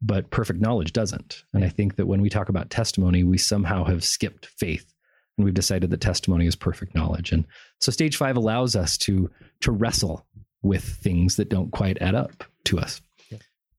[0.00, 1.44] But perfect knowledge doesn't.
[1.52, 4.94] And I think that when we talk about testimony, we somehow have skipped faith
[5.36, 7.32] and we've decided that testimony is perfect knowledge.
[7.32, 7.44] And
[7.80, 9.30] so stage five allows us to
[9.60, 10.26] to wrestle
[10.62, 13.00] with things that don't quite add up to us.
[13.30, 13.38] Yeah.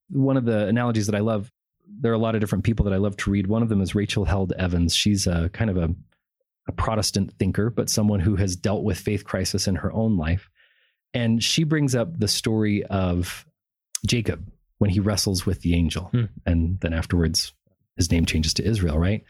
[0.10, 1.52] One of the analogies that I love,
[1.88, 3.48] there are a lot of different people that I love to read.
[3.48, 4.96] One of them is Rachel Held Evans.
[4.96, 5.94] She's a kind of a,
[6.68, 10.50] a Protestant thinker, but someone who has dealt with faith crisis in her own life.
[11.14, 13.46] And she brings up the story of
[14.06, 16.06] Jacob when he wrestles with the angel.
[16.06, 16.26] Hmm.
[16.46, 17.54] And then afterwards,
[17.98, 19.24] his name changes to Israel, right?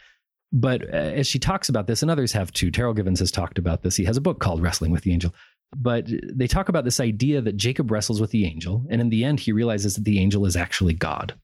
[0.52, 3.58] But uh, as she talks about this, and others have too, Terryl Givens has talked
[3.58, 3.96] about this.
[3.96, 5.34] He has a book called Wrestling with the Angel.
[5.76, 8.84] But they talk about this idea that Jacob wrestles with the angel.
[8.90, 11.34] And in the end, he realizes that the angel is actually God.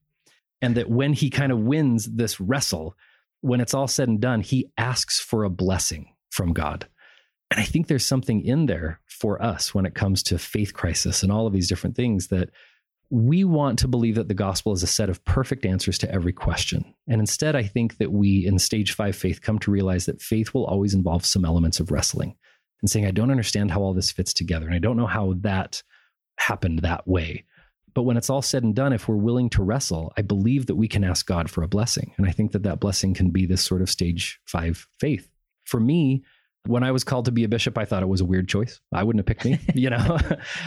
[0.61, 2.97] And that when he kind of wins this wrestle,
[3.41, 6.89] when it's all said and done, he asks for a blessing from God.
[7.51, 11.23] And I think there's something in there for us when it comes to faith crisis
[11.23, 12.51] and all of these different things that
[13.09, 16.33] we want to believe that the gospel is a set of perfect answers to every
[16.33, 16.85] question.
[17.07, 20.53] And instead, I think that we in stage five faith come to realize that faith
[20.53, 22.35] will always involve some elements of wrestling
[22.83, 24.67] and saying, I don't understand how all this fits together.
[24.67, 25.83] And I don't know how that
[26.39, 27.45] happened that way.
[27.95, 30.75] But when it's all said and done, if we're willing to wrestle, I believe that
[30.75, 32.13] we can ask God for a blessing.
[32.19, 35.31] And I think that that blessing can be this sort of stage five faith.
[35.65, 36.23] For me,
[36.67, 38.81] when I was called to be a bishop, I thought it was a weird choice.
[38.93, 40.19] I wouldn't have picked me, you know.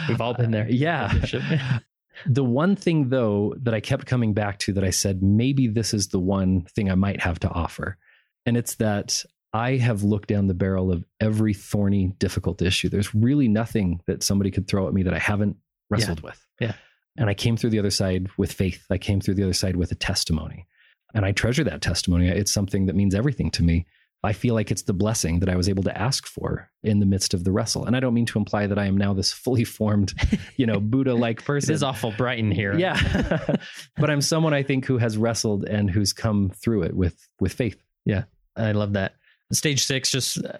[0.08, 0.66] We've all been there.
[0.70, 1.12] yeah.
[2.26, 5.94] The one thing, though, that I kept coming back to that I said, maybe this
[5.94, 7.96] is the one thing I might have to offer.
[8.44, 12.88] And it's that I have looked down the barrel of every thorny, difficult issue.
[12.88, 15.56] There's really nothing that somebody could throw at me that I haven't
[15.88, 16.44] wrestled with.
[16.60, 16.74] Yeah.
[17.16, 18.84] And I came through the other side with faith.
[18.90, 20.66] I came through the other side with a testimony.
[21.14, 22.28] And I treasure that testimony.
[22.28, 23.86] It's something that means everything to me.
[24.22, 27.06] I feel like it's the blessing that I was able to ask for in the
[27.06, 27.86] midst of the wrestle.
[27.86, 30.12] And I don't mean to imply that I am now this fully formed,
[30.56, 31.74] you know, Buddha like It person.
[31.74, 32.78] is awful bright in here.
[32.78, 33.56] Yeah.
[33.96, 37.54] but I'm someone I think who has wrestled and who's come through it with with
[37.54, 37.82] faith.
[38.04, 38.24] Yeah.
[38.56, 39.14] I love that.
[39.52, 40.52] Stage six, just uh,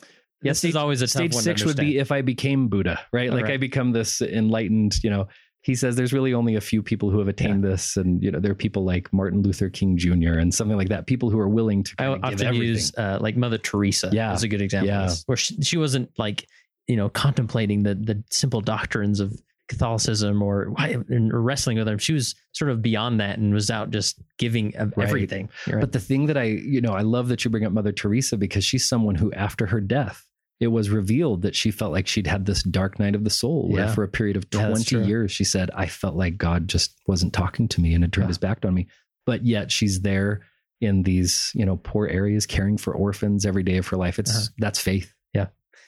[0.42, 3.32] yes, Stage- is always a Stage six would be if I became Buddha, right?
[3.32, 3.54] Like right.
[3.54, 5.28] I become this enlightened, you know.
[5.62, 8.40] He says there's really only a few people who have attained this, and you know
[8.40, 10.38] there are people like Martin Luther King Jr.
[10.38, 11.06] and something like that.
[11.06, 12.62] People who are willing to I often everything.
[12.62, 14.08] use uh, like Mother Teresa.
[14.10, 14.32] Yeah.
[14.32, 14.88] as a good example.
[14.88, 15.12] Yeah.
[15.26, 16.46] where she, she wasn't like
[16.88, 19.38] you know contemplating the the simple doctrines of
[19.70, 21.96] Catholicism or, or wrestling with them.
[21.98, 25.08] She was sort of beyond that and was out just giving Right.
[25.08, 25.48] everything.
[25.66, 25.80] Right.
[25.80, 28.36] But the thing that I, you know, I love that you bring up Mother Teresa
[28.36, 30.26] because she's someone who, after her death,
[30.58, 33.68] it was revealed that she felt like she'd had this dark night of the soul
[33.70, 33.94] where Yeah.
[33.94, 35.04] for a period of 20 true.
[35.04, 38.24] years, she said, I felt like God just wasn't talking to me and had turned
[38.24, 38.28] Yeah.
[38.28, 38.88] his back on me.
[39.24, 40.42] But yet she's there
[40.82, 44.18] in these, you know, poor areas caring for orphans every day of her life.
[44.18, 44.48] It's Uh-huh.
[44.58, 45.14] that's faith.
[45.32, 45.46] Yeah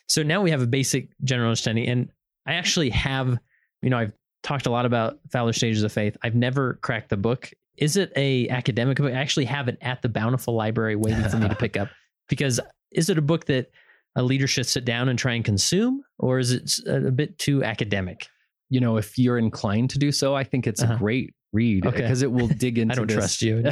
[0.09, 1.89] so now we have a basic general understanding.
[1.89, 2.11] And
[2.47, 3.39] I actually have,
[3.83, 4.13] you know, I've
[4.43, 6.17] talked a lot about Fowler Stages of Faith.
[6.23, 7.51] I've never cracked the book.
[7.77, 9.13] Is it a academic book?
[9.13, 11.89] I actually have it at the Bountiful Library waiting for me to pick up.
[12.29, 12.61] Because
[12.93, 13.71] is it a book that
[14.17, 17.63] a leader should sit down and try and consume, or is it a bit too
[17.63, 18.27] academic?
[18.71, 20.95] You know, if you're inclined to do so, I think it's Uh-huh.
[20.95, 21.99] a great read Okay.
[22.03, 23.17] because it will dig into I don't this.
[23.17, 23.59] trust you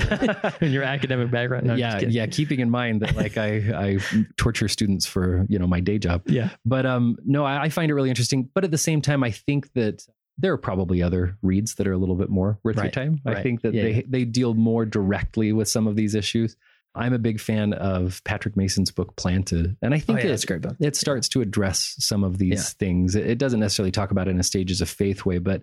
[0.61, 1.66] in your academic background.
[1.66, 2.26] No, yeah, yeah.
[2.26, 3.99] Keeping in mind that like I, I
[4.37, 6.22] torture students for you know my day job.
[6.26, 6.51] yeah.
[6.64, 8.49] But um, no, I, I find it really interesting.
[8.55, 10.07] But at the same time, I think that
[10.39, 12.93] there are probably other reads that are a little bit more worth your Right.
[12.93, 13.20] time.
[13.26, 14.03] I think that Yeah, they yeah.
[14.09, 16.57] they deal more directly with some of these issues.
[16.95, 20.45] I'm a big fan of Patrick Mason's book Planted, and I Oh, think yeah, it,
[20.47, 20.76] great book.
[20.81, 22.76] it starts to address some of these Yeah.
[22.78, 23.14] things.
[23.14, 25.62] It, it doesn't necessarily talk about it in a stages of faith way, but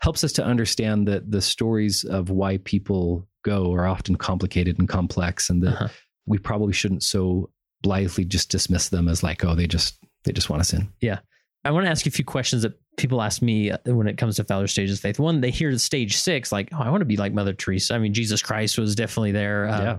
[0.00, 4.88] helps us to understand that the stories of why people go are often complicated and
[4.88, 5.88] complex, and that Uh-huh.
[6.26, 7.50] we probably shouldn't so
[7.82, 10.88] blithely just dismiss them as like, oh, they just they just want us in.
[11.00, 11.20] Yeah
[11.64, 14.16] i want to ask you a few questions that people ask me uh, when it
[14.16, 15.18] comes to Fowler Stages of Faith.
[15.18, 17.92] One, they hear stage six, like, oh, I want to be like Mother Teresa.
[17.94, 19.66] I mean, Jesus Christ was definitely there.
[19.68, 19.98] Uh, Yeah.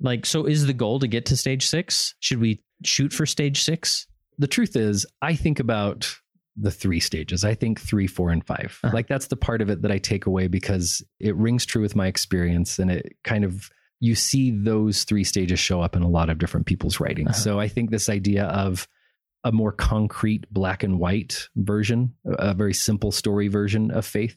[0.00, 2.16] Like, so is the goal to get to stage six?
[2.18, 4.06] Should we shoot for stage six?
[4.38, 6.12] the truth is, I think about
[6.56, 7.44] the three stages.
[7.44, 8.94] I think three, four, and 5 Uh-huh.
[8.94, 11.96] Like that's the part of it that I take away because it rings true with
[11.96, 16.08] my experience and it kind of you see those three stages show up in a
[16.08, 17.28] lot of different people's writing.
[17.28, 17.36] Uh-huh.
[17.36, 18.86] So I think this idea of
[19.44, 24.36] a more concrete black and white version, a a very simple story version of faith.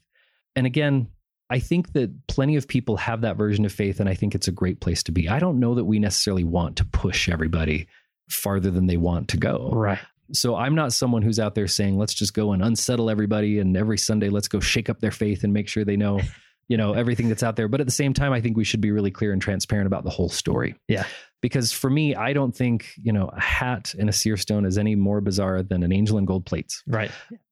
[0.55, 1.07] And again,
[1.49, 4.49] I think that plenty of people have that version of faith, and I think it's
[4.49, 5.29] a great place to be.
[5.29, 7.87] I don't know that we necessarily want to push everybody
[8.29, 9.71] farther than they want to go.
[9.73, 9.99] Right.
[10.33, 13.75] So I'm not someone who's out there saying, let's just go and unsettle everybody and
[13.77, 16.21] every Sunday let's go shake up their faith and make sure they know.
[16.69, 17.69] you know, everything that's out there.
[17.69, 20.03] But at the same time, I think we should be really clear and transparent about
[20.03, 20.75] the whole story.
[20.89, 21.05] Yeah.
[21.41, 24.77] Because for me, I don't think, you know, a hat and a seer stone is
[24.77, 26.83] any more bizarre than an angel and gold plates.
[26.85, 27.09] Right.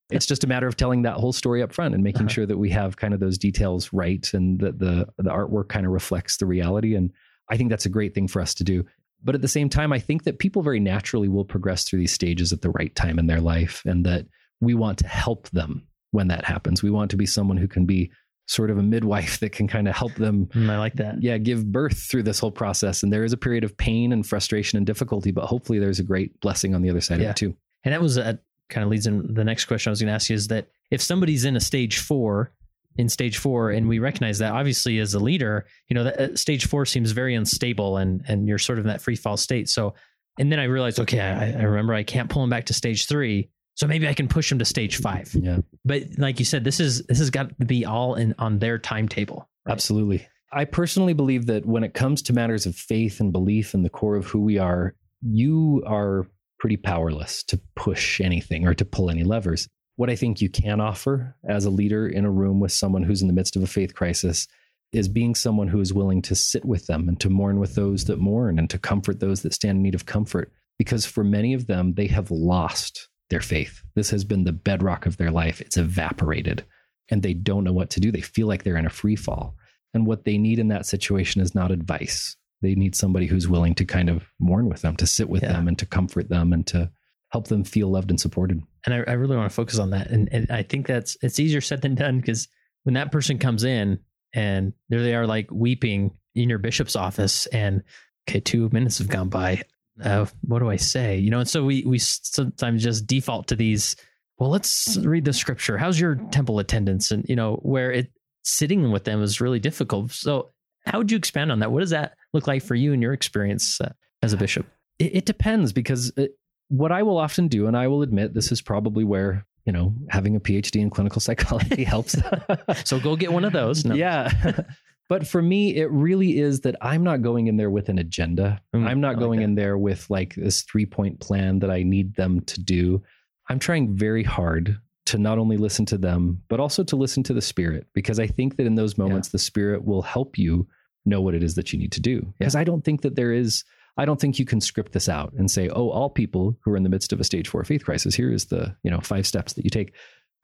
[0.10, 2.30] It's just a matter of telling that whole story up front and making Uh-huh.
[2.34, 5.86] sure that we have kind of those details right and that the the artwork kind
[5.86, 6.94] of reflects the reality.
[6.96, 7.12] And
[7.50, 8.84] I think that's a great thing for us to do.
[9.26, 12.14] But at the same time, I think that people very naturally will progress through these
[12.14, 14.26] stages at the right time in their life and that
[14.62, 16.82] we want to help them when that happens.
[16.82, 18.12] We want to be someone who can be
[18.48, 21.22] sort of a midwife that can kind of help them Mm, I like that.
[21.22, 24.24] yeah give birth through this whole process and there is a period of pain and
[24.26, 27.26] frustration and difficulty but hopefully there's a great blessing on the other side Yeah.
[27.26, 28.38] of it too And that was a
[28.70, 30.68] kind of leads in the next question I was going to ask you is that
[30.92, 32.52] if somebody's in a stage four,
[32.98, 36.36] in stage four, and we recognize that obviously as a leader, you know, that uh,
[36.36, 39.70] stage four seems very unstable and and you're sort of in that free fall state.
[39.70, 39.94] So,
[40.40, 43.08] and then I realized, okay, I, I remember I can't pull him back to stage
[43.08, 43.50] three.
[43.76, 45.36] So maybe I can push him to stage five.
[45.36, 48.60] yeah But like you said, this is this has got to be all in on
[48.60, 49.50] their timetable.
[49.66, 49.74] right?
[49.74, 50.28] Absolutely.
[50.54, 53.90] I personally believe that when it comes to matters of faith and belief and the
[53.90, 56.28] core of who we are, you are
[56.60, 59.68] pretty powerless to push anything or to pull any levers.
[59.98, 63.22] What I think you can offer as a leader in a room with someone who's
[63.22, 64.48] in the midst of a faith crisis
[64.92, 68.06] is being someone who is willing to sit with them and to mourn with those
[68.06, 70.52] that mourn and to comfort those that stand in need of comfort.
[70.78, 73.82] Because for many of them, they have lost their faith.
[73.96, 75.62] This has been the bedrock of their life.
[75.62, 76.66] It's evaporated
[77.10, 78.12] and they don't know what to do.
[78.12, 79.56] They feel like they're in a free fall.
[79.94, 82.36] And what they need in that situation is not advice.
[82.62, 85.54] They need somebody who's willing to kind of mourn with them, to sit with Yeah.
[85.54, 86.92] them, and to comfort them and to
[87.36, 88.64] help them feel loved and supported.
[88.86, 90.08] and I, I really want to focus on that.
[90.10, 92.48] And, and I think that's it's easier said than done because
[92.84, 94.00] when that person comes in
[94.34, 97.84] and there they are, like weeping in your bishop's office, and
[98.26, 99.64] okay, two minutes have gone by.
[100.02, 101.18] Uh, what do I say?
[101.18, 103.98] You know, and so we we sometimes just default to these.
[104.38, 105.78] Well, let's read the scripture.
[105.78, 107.12] How's your temple attendance?
[107.12, 108.14] And you know, where it
[108.44, 110.12] sitting with them is really difficult.
[110.12, 110.52] So,
[110.86, 111.74] how would you expand on that?
[111.74, 114.66] What does that look like for you in your experience uh, as a bishop?
[115.00, 116.38] It, it depends because it,
[116.70, 119.94] what I will often do, and I will admit this is probably where, you know,
[120.10, 122.16] having a PhD in clinical psychology helps.
[122.84, 123.86] So go get one of those.
[123.86, 123.96] No.
[123.96, 124.62] Yeah.
[125.10, 128.62] but for me, it really is that I'm not going in there with an agenda.
[128.76, 129.46] Mm, I'm not like going that.
[129.46, 133.04] in there with like this three point plan that I need them to do.
[133.50, 137.34] I'm trying very hard to not only listen to them, but also to listen to
[137.34, 140.68] the spirit, because I think that in those moments, the spirit will help you
[141.06, 142.34] know what it is that you need to do.
[142.40, 143.64] Because I don't think that there is,
[143.98, 146.78] I don't think you can script this out and say, oh, all people who are
[146.78, 149.26] in the midst of a stage four faith crisis, here is the, you know, five
[149.26, 149.94] steps that you take.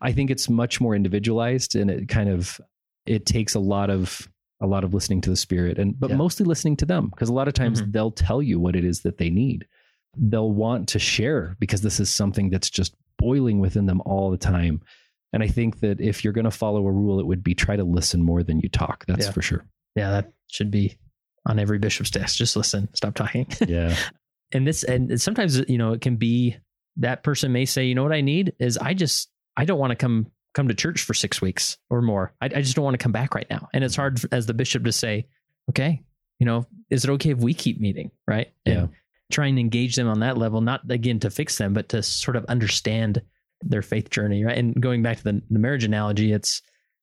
[0.01, 2.59] I think it's much more individualized and it kind of,
[3.05, 4.27] it takes a lot of,
[4.61, 6.15] a lot of listening to the spirit and, but Yeah.
[6.15, 7.91] mostly listening to them because a lot of times Mhm.
[7.91, 9.67] they'll tell you what it is that they need.
[10.17, 14.37] They'll want to share because this is something that's just boiling within them all the
[14.37, 14.81] time.
[15.33, 17.75] And I think that if you're going to follow a rule, it would be try
[17.75, 19.05] to listen more than you talk.
[19.07, 19.31] That's Yeah.
[19.31, 19.65] for sure.
[19.95, 20.97] Yeah, that should be
[21.45, 22.37] on every bishop's desk.
[22.37, 23.47] Just listen, stop talking.
[23.67, 23.95] Yeah.
[24.51, 26.57] and this, and sometimes, you know, it can be
[26.97, 29.91] that person may say, you know what I need is I just, I don't want
[29.91, 32.33] to come, come to church for six weeks or more.
[32.41, 33.69] I, I just don't want to come back right now.
[33.73, 35.27] And it's hard as the bishop to say,
[35.69, 36.03] okay,
[36.39, 38.11] you know, is it okay if we keep meeting?
[38.27, 38.51] Right.
[38.65, 38.87] And Yeah.
[39.31, 42.35] try and engage them on that level, not again to fix them, but to sort
[42.35, 43.21] of understand
[43.61, 44.43] their faith journey.
[44.43, 44.57] Right.
[44.57, 46.61] And going back to the, the marriage analogy, it's,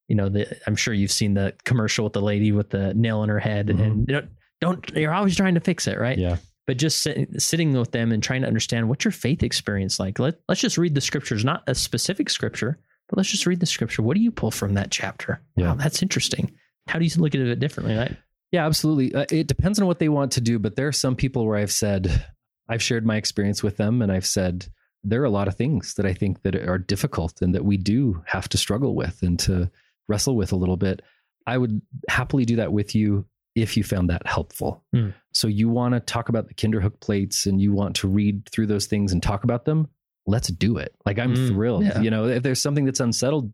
[0.08, 3.22] you know, the, I'm sure you've seen the commercial with the lady with the nail
[3.22, 3.80] in her head Mhm.
[3.82, 4.26] and you know,
[4.60, 5.98] don't, you're always trying to fix it.
[5.98, 6.38] Right Yeah.
[6.66, 10.18] but just sit, sitting with them and trying to understand what's your faith experience like.
[10.18, 12.78] Let, let's just read the scriptures, not a specific scripture,
[13.08, 14.02] but let's just read the scripture.
[14.02, 15.40] What do you pull from that chapter?
[15.56, 15.68] Yeah.
[15.68, 16.52] Wow, that's interesting.
[16.88, 17.96] How do you look at it differently?
[17.96, 18.16] Right?
[18.50, 19.14] Yeah, absolutely.
[19.14, 21.56] Uh, it depends on what they want to do, but there are some people where
[21.58, 22.24] I've said,
[22.68, 24.66] I've shared my experience with them, and I've said
[25.04, 27.76] there are a lot of things that I think that are difficult and that we
[27.76, 29.70] do have to struggle with and to
[30.08, 31.02] wrestle with a little bit.
[31.46, 34.84] I would happily do that with you if you found that helpful.
[34.92, 35.10] Hmm.
[35.32, 38.66] So you want to talk about the Kinderhook plates and you want to read through
[38.66, 39.88] those things and talk about them.
[40.26, 40.94] Let's do it.
[41.06, 41.84] Like I'm Mm, thrilled.
[41.84, 42.00] yeah.
[42.00, 43.52] You know, if there's something that's unsettled,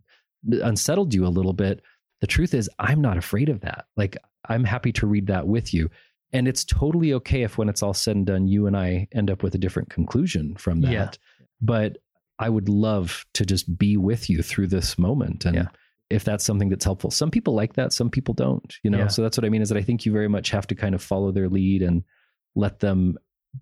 [0.50, 1.80] unsettled you a little bit,
[2.20, 4.16] the truth is i'm not afraid of that like
[4.48, 5.90] i'm happy to read that with you
[6.32, 9.30] and it's totally okay if when it's all said and done you and i end
[9.30, 11.10] up with a different conclusion from that Yeah.
[11.60, 11.98] but
[12.38, 15.66] i would love to just be with you through this moment and Yeah.
[16.14, 19.08] If that's something that's helpful some people like that some people don't you know Yeah.
[19.08, 20.94] so that's what i mean is that i think you very much have to kind
[20.94, 22.02] of follow their lead and
[22.54, 23.18] let them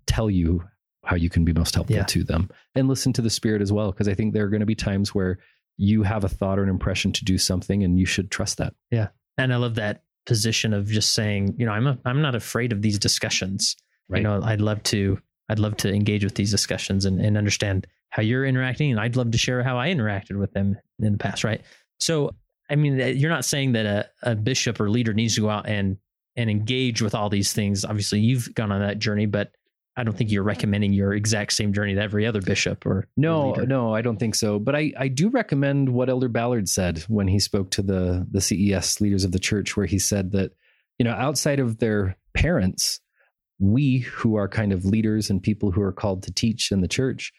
[0.07, 0.63] tell you
[1.05, 2.03] how you can be most helpful Yeah.
[2.05, 4.59] to them and listen to the spirit as well because i think there are going
[4.61, 5.39] to be times where
[5.77, 8.73] you have a thought or an impression to do something and you should trust that
[8.91, 9.07] Yeah.
[9.39, 12.71] And I love that position of just saying, you know, I'm a, I'm not afraid
[12.71, 13.75] of these discussions.
[14.07, 14.19] Right.
[14.19, 17.87] You know, I'd love to I'd love to engage with these discussions and, and understand
[18.11, 21.17] how you're interacting, and I'd love to share how I interacted with them in the
[21.17, 21.43] past.
[21.43, 21.61] Right.
[21.99, 22.35] So
[22.69, 25.67] I mean, you're not saying that a, a bishop or leader needs to go out
[25.67, 25.97] and
[26.35, 27.85] and engage with all these things.
[27.85, 29.51] Obviously, you've gone on that journey, but
[29.95, 33.51] I don't think you're recommending your exact same journey to every other bishop or no,
[33.51, 33.67] leader.
[33.67, 34.57] no, I don't think so.
[34.57, 38.41] But I, I do recommend what Elder Ballard said when he spoke to the the
[38.41, 40.51] CES leaders of the church, where he said that
[40.97, 42.99] you know outside of their parents,
[43.59, 46.87] we who are kind of leaders and people who are called to teach in the
[46.87, 47.31] church,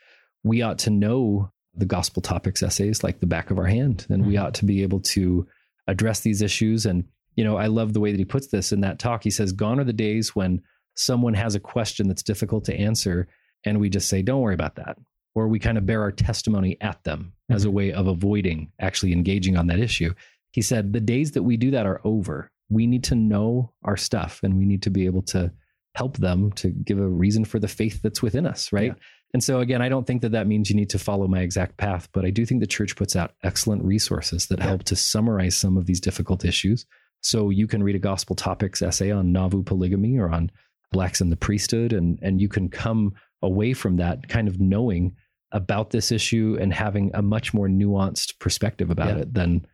[0.44, 4.26] we ought to know the gospel topics essays like the back of our hand, and
[4.26, 4.42] we Mhm.
[4.42, 5.46] ought to be able to
[5.88, 6.86] address these issues.
[6.86, 7.04] And
[7.36, 9.24] you know, I love the way that he puts this in that talk.
[9.24, 10.62] He says, "Gone are the days when."
[10.96, 13.26] someone has a question that's difficult to answer
[13.64, 14.96] and we just say don't worry about that
[15.34, 19.12] or we kind of bear our testimony at them as a way of avoiding actually
[19.12, 20.14] engaging on that issue
[20.52, 23.96] he said the days that we do that are over we need to know our
[23.96, 25.50] stuff and we need to be able to
[25.96, 29.02] help them to give a reason for the faith that's within us right Yeah.
[29.34, 31.76] And so again i don't think that that means you need to follow my exact
[31.76, 34.68] path but i do think the church puts out excellent resources that Yeah.
[34.68, 36.86] help to summarize some of these difficult issues
[37.20, 40.50] so you can read a gospel topics essay on nauvoo polygamy or on
[40.92, 43.12] blacks in the priesthood and and you can come
[43.42, 45.14] away from that kind of knowing
[45.52, 49.22] about this issue and having a much more nuanced perspective about Yeah.
[49.22, 49.66] it than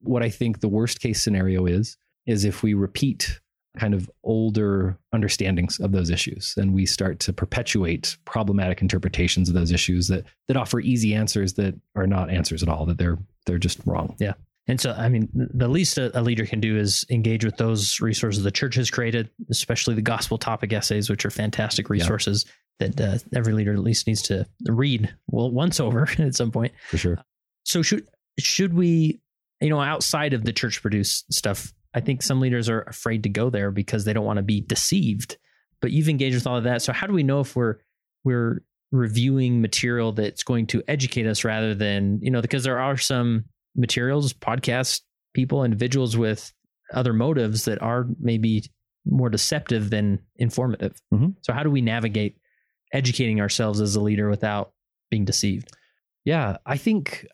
[0.00, 1.96] what I think the worst case scenario is
[2.26, 3.40] is if we repeat
[3.78, 9.54] kind of older understandings of those issues and we start to perpetuate problematic interpretations of
[9.54, 13.18] those issues that that offer easy answers that are not answers at all that they're
[13.46, 14.14] they're just wrong.
[14.18, 14.34] Yeah.
[14.68, 18.00] And so, I mean, the least a, a leader can do is engage with those
[18.02, 22.44] resources the church has created, especially the gospel topic essays, which are fantastic resources
[22.78, 26.72] that uh, every leader at least needs to read well once over at some point.
[26.90, 27.18] For sure.
[27.64, 28.06] So should
[28.38, 29.20] should we,
[29.60, 33.28] you know, outside of the church produced stuff, I think some leaders are afraid to
[33.28, 35.38] go there because they don't want to be deceived.
[35.80, 36.82] But you've engaged with all of that.
[36.82, 37.76] So how do we know if we're
[38.24, 42.96] we're reviewing material that's going to educate us rather than, you know, because there are
[42.96, 43.44] some
[43.76, 45.02] materials, podcasts,
[45.34, 46.52] people, individuals with
[46.92, 48.64] other motives that are maybe
[49.06, 51.00] more deceptive than informative.
[51.12, 51.36] Mhm.
[51.42, 52.38] So how do we navigate
[52.92, 54.72] educating ourselves as a leader without
[55.10, 55.70] being deceived?
[56.24, 57.26] Yeah, I think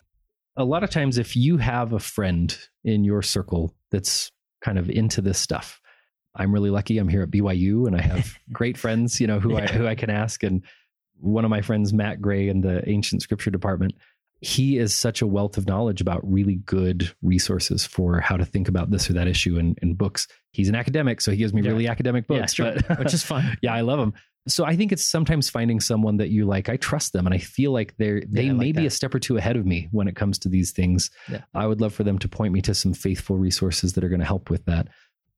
[0.57, 4.31] a lot of times if you have a friend in your circle that's
[4.65, 5.81] kind of into this stuff,
[6.35, 6.99] I'm really lucky.
[6.99, 9.95] I'm here at BYU and I have great friends, you know, who I who I
[9.95, 10.43] can ask.
[10.43, 10.63] And
[11.21, 13.95] one of my friends, Matt Grey, in the ancient scripture department,
[14.41, 18.69] he is such a wealth of knowledge about really good resources for how to think
[18.69, 20.27] about this or that issue in, in books.
[20.53, 21.71] He's an academic, so he gives me Yeah.
[21.71, 22.75] really academic Yeah, books, sure.
[22.89, 23.57] but Which is fun.
[23.63, 24.13] yeah, I love them.
[24.47, 26.69] So I think it's sometimes finding someone that you like.
[26.69, 28.91] I trust them, and I feel like they're they Yeah, I like may be a
[28.91, 31.11] step or two ahead of me when it comes to these things.
[31.31, 31.43] Yeah.
[31.55, 34.21] I would love for them to point me to some faithful resources that are going
[34.21, 34.89] to help with that.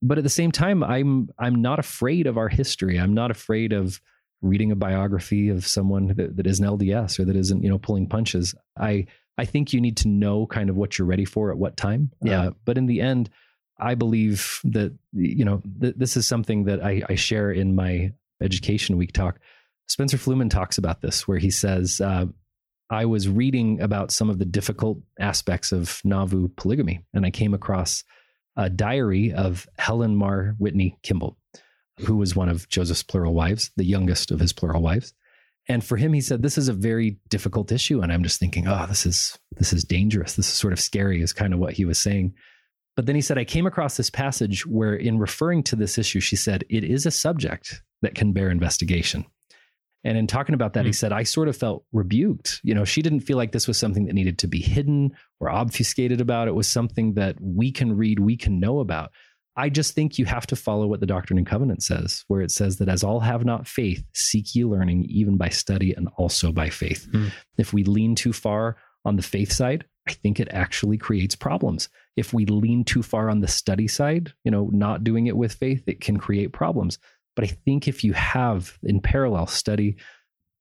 [0.03, 2.99] But at the same time, I'm I'm not afraid of our history.
[2.99, 4.01] I'm not afraid of
[4.43, 7.79] reading a biography of someone that, that is an LDS or that isn't you know
[7.79, 8.55] pulling punches.
[8.79, 9.07] I
[9.39, 12.11] I think you need to know kind of what you're ready for at what time.
[12.23, 12.43] Yeah.
[12.43, 13.31] Uh, but in the end,
[13.79, 18.13] I believe that you know th- this is something that I, I share in my
[18.41, 19.39] education week talk.
[19.89, 22.27] Spencer Fluhman talks about this, where he says, uh,
[22.91, 27.55] "I was reading about some of the difficult aspects of Nauvoo polygamy, and I came
[27.55, 28.05] across
[28.57, 31.37] a diary of Helen Mar Whitney Kimball,
[32.01, 35.15] who was one of Joseph's plural wives, the youngest of his plural wives."
[35.69, 38.69] And for him, he said, "This is a very difficult issue," and I'm just thinking,
[38.69, 40.35] "Oh, this is this is dangerous.
[40.35, 42.35] This is sort of scary," is kind of what he was saying.
[42.97, 46.21] But then he said, I came across this passage where, in referring to this issue,
[46.21, 49.27] she said, it is a subject that can bear investigation.
[50.03, 50.95] And in talking about that, he Hmm.
[50.95, 52.61] said, I sort of felt rebuked.
[52.63, 55.51] You know, she didn't feel like this was something that needed to be hidden or
[55.51, 56.49] obfuscated about.
[56.49, 59.11] It was something that we can read, we can know about.
[59.57, 62.51] I just think you have to follow what the Doctrine and Covenant says, where it
[62.51, 66.53] says that as all have not faith, seek ye learning, even by study and also
[66.53, 67.09] by faith.
[67.11, 67.29] Hmm.
[67.59, 71.89] If we lean too far on the faith side, I think it actually creates problems.
[72.17, 75.55] If we lean too far on the study side, you know, not doing it with
[75.55, 76.99] faith, it can create problems.
[77.35, 79.97] But I think if you have in parallel study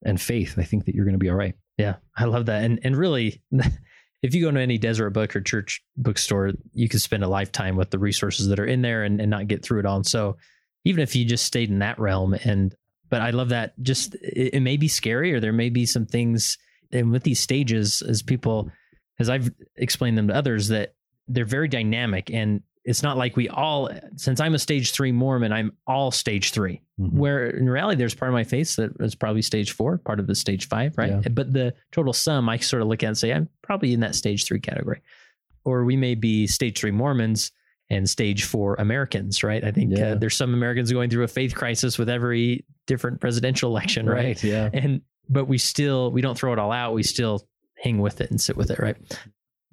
[0.03, 1.55] and faith, I think that you're going to be all right.
[1.77, 2.63] Yeah, I love that.
[2.63, 3.41] And and really,
[4.23, 7.75] if you go to any Deseret Book or church bookstore, you can spend a lifetime
[7.75, 9.97] with the resources that are in there and, and not get through it all.
[9.97, 10.37] And so
[10.83, 12.75] even if you just stayed in that realm and
[13.07, 16.05] but I love that just it, it may be scary or there may be some
[16.05, 16.57] things
[16.91, 18.71] and with these stages as people
[19.20, 20.95] as I've explained them to others that
[21.28, 25.51] they're very dynamic and it's not like we all since I'm a stage three Mormon,
[25.51, 27.18] I'm all stage three Mm-hmm.
[27.18, 30.28] where in reality there's part of my face that is probably stage four part of
[30.28, 31.28] the stage five right Yeah.
[31.30, 34.16] but the total sum i sort of look at and say i'm probably in that
[34.16, 35.01] stage three category
[35.66, 37.51] or we may be stage three mormons
[37.89, 40.11] and stage four americans right i think Yeah.
[40.11, 44.41] uh, there's some americans going through a faith crisis with every different presidential election right,
[44.41, 44.70] Yeah.
[44.72, 47.45] and but we still we don't throw it all out we still
[47.86, 48.97] hang with it and sit with it right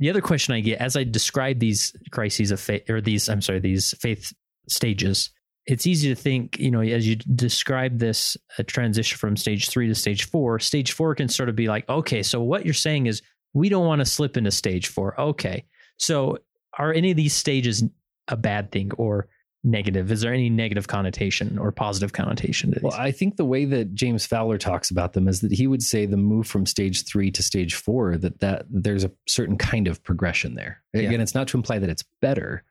[0.03, 3.41] the other question I get as I describe these crises of faith, or these, I'm
[3.41, 4.33] sorry, these faith
[4.69, 5.31] stages,
[5.67, 9.87] it's easy to think, you know, as you describe this uh, transition from stage three
[9.87, 13.07] to stage four, stage four can sort of be like, okay, so what you're saying
[13.07, 13.23] is
[13.55, 15.21] we don't want to slip into stage four.
[15.21, 15.67] Okay.
[15.99, 16.39] So
[16.77, 17.85] are any of these stages
[18.27, 19.29] a bad thing or
[19.65, 20.11] negative?
[20.11, 22.83] Is there any negative connotation or positive connotation to these?
[22.83, 25.83] Well, I think the way that James Fowler talks about them is that he would
[25.83, 29.87] say the move from stage three to stage four that that there's a certain kind
[29.87, 30.83] of progression there.
[30.95, 31.21] Again, yeah.
[31.21, 32.65] it's not to imply that it's better,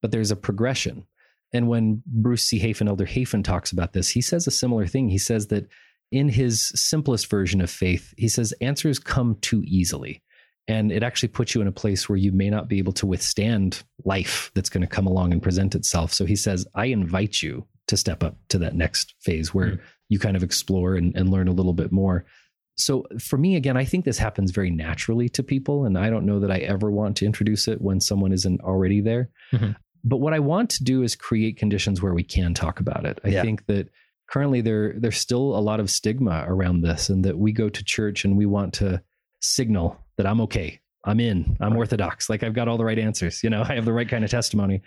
[0.00, 1.06] but there's a progression.
[1.52, 2.60] And when Bruce C.
[2.60, 5.08] Hafen, Elder Hafen talks about this, he says a similar thing.
[5.08, 5.66] He says that
[6.10, 10.22] in his simplest version of faith, he says answers come too easily.
[10.68, 13.06] And it actually puts you in a place where you may not be able to
[13.06, 16.12] withstand life that's going to come along and present itself.
[16.12, 19.80] So he says, I invite you to step up to that next phase where mm.
[20.10, 22.26] you kind of explore and, and learn a little bit more.
[22.76, 25.86] So for me, again, I think this happens very naturally to people.
[25.86, 29.00] And I don't know that I ever want to introduce it when someone isn't already
[29.00, 29.30] there.
[29.52, 29.72] Mm-hmm.
[30.04, 33.18] But what I want to do is create conditions where we can talk about it.
[33.24, 33.42] I yeah.
[33.42, 33.88] think that
[34.28, 37.84] currently there there's still a lot of stigma around this and that we go to
[37.84, 39.02] church and we want to
[39.40, 40.80] signal that I'm okay.
[41.04, 41.56] I'm in.
[41.60, 42.28] I'm orthodox.
[42.28, 43.42] Like I've got all the right answers.
[43.42, 44.82] You know, I have the right kind of testimony.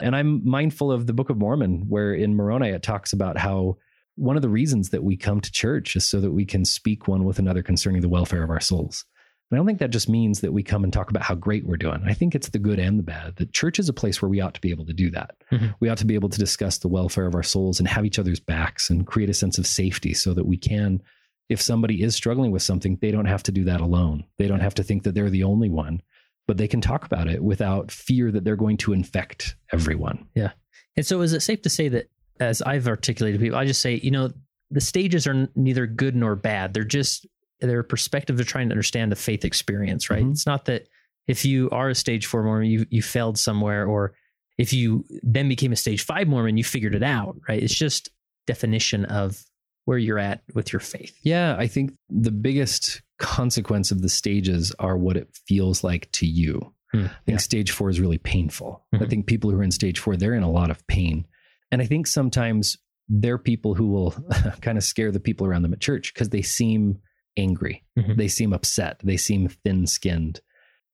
[0.00, 3.76] And I'm mindful of the Book of Mormon, where in Moroni it talks about how
[4.16, 7.08] one of the reasons that we come to church is so that we can speak
[7.08, 9.04] one with another concerning the welfare of our souls.
[9.50, 11.66] And I don't think that just means that we come and talk about how great
[11.66, 12.02] we're doing.
[12.06, 13.36] I think it's the good and the bad.
[13.36, 15.36] That church is a place where we ought to be able to do that.
[15.52, 15.68] Mm-hmm.
[15.80, 18.18] We ought to be able to discuss the welfare of our souls and have each
[18.18, 21.02] other's backs and create a sense of safety so that we can
[21.48, 24.24] if somebody is struggling with something, they don't have to do that alone.
[24.38, 26.02] They don't have to think that they're the only one,
[26.46, 30.26] but they can talk about it without fear that they're going to infect everyone.
[30.34, 30.52] Yeah.
[30.96, 32.08] And so is it safe to say that
[32.40, 34.32] as I've articulated people, I just say, you know,
[34.70, 36.74] the stages are neither good nor bad.
[36.74, 37.26] They're just
[37.60, 40.22] their perspective of trying to understand the faith experience, right?
[40.22, 40.32] Mm-hmm.
[40.32, 40.88] It's not that
[41.26, 44.14] if you are a stage four Mormon, you you failed somewhere, or
[44.58, 47.62] if you then became a stage five Mormon, you figured it out, right?
[47.62, 48.10] It's just
[48.46, 49.42] definition of
[49.84, 51.18] where you're at with your faith.
[51.22, 56.26] Yeah, I think the biggest consequence of the stages are what it feels like to
[56.26, 56.72] you.
[56.94, 57.36] Mm, I think yeah.
[57.38, 58.84] stage four is really painful.
[58.94, 59.04] Mm-hmm.
[59.04, 61.26] I think people who are in stage four, they're in a lot of pain.
[61.70, 62.78] And I think sometimes
[63.08, 64.12] they're people who will
[64.60, 67.00] kind of scare the people around them at church because they seem
[67.36, 68.14] angry, mm-hmm.
[68.16, 70.40] they seem upset, they seem thin skinned.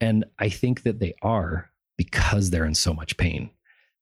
[0.01, 3.51] And I think that they are because they're in so much pain.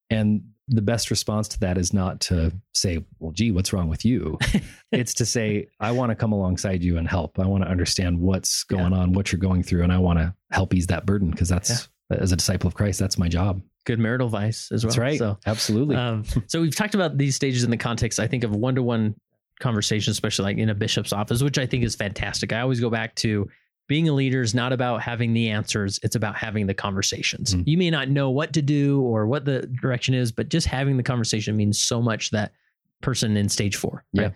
[0.08, 4.04] And the best response to that is not to say, well, gee, what's wrong with
[4.04, 4.38] you?
[4.92, 7.38] it's to say, I want to come alongside you and help.
[7.38, 8.98] I want to understand what's going yeah.
[8.98, 11.88] on, what you're going through, and I want to help ease that burden because that's,
[12.10, 12.18] yeah.
[12.18, 13.62] as a disciple of Christ, that's my job.
[13.84, 14.90] Good marital advice as well.
[14.90, 15.18] That's right.
[15.18, 15.96] So, Absolutely.
[15.96, 18.82] Um, so we've talked about these stages in the context, I think, of one to
[18.82, 19.14] one
[19.60, 22.52] conversations, especially like in a bishop's office, which I think is fantastic.
[22.52, 23.48] I always go back to
[23.88, 27.66] being a leader is not about having the answers it's about having the conversations mm.
[27.66, 30.96] you may not know what to do or what the direction is but just having
[30.96, 32.52] the conversation means so much that
[33.00, 34.24] person in stage four right?
[34.24, 34.30] yeah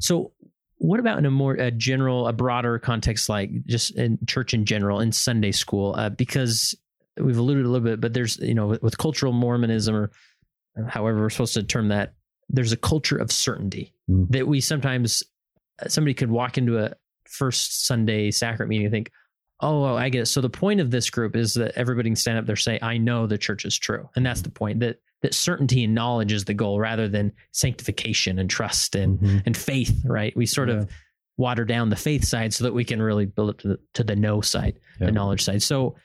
[0.00, 0.32] so
[0.78, 4.64] what about in a more a general a broader context like just in church in
[4.64, 6.74] general in sunday school uh, because
[7.18, 10.10] we've alluded a little bit but there's you know with, with cultural mormonism or
[10.88, 12.14] however we're supposed to term that
[12.48, 14.28] there's a culture of certainty mm.
[14.30, 15.22] that we sometimes
[15.82, 16.94] uh, somebody could walk into a,
[17.28, 19.10] first Sunday sacrament meeting think,
[19.60, 20.26] oh, oh, I get it.
[20.26, 22.98] So the point of this group is that everybody can stand up there say, I
[22.98, 24.08] know the church is true.
[24.14, 28.38] And that's the point that that certainty and knowledge is the goal rather than sanctification
[28.38, 29.38] and trust and mm-hmm.
[29.46, 30.36] and faith, right?
[30.36, 30.76] We sort yeah.
[30.76, 30.90] of
[31.38, 34.04] water down the faith side so that we can really build up to the, to
[34.04, 35.06] the know side, yeah.
[35.06, 35.62] the knowledge side.
[35.62, 35.96] So,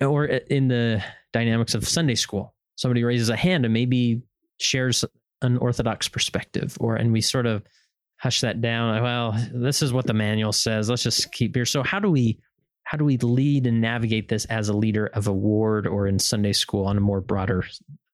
[0.00, 1.02] or in the
[1.32, 4.22] dynamics of Sunday school, somebody raises a hand and maybe
[4.58, 5.04] shares
[5.42, 7.62] an orthodox perspective, or and we sort of
[8.22, 9.02] hush that down.
[9.02, 10.88] Well, this is what the manual says.
[10.88, 11.64] Let's just keep here.
[11.64, 12.38] So how do we
[12.84, 16.18] how do we lead and navigate this as a leader of a ward or in
[16.18, 17.64] Sunday school on a more broader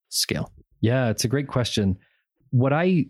[0.09, 0.50] scale?
[0.80, 1.98] Yeah, it's a great question.
[2.50, 3.06] What I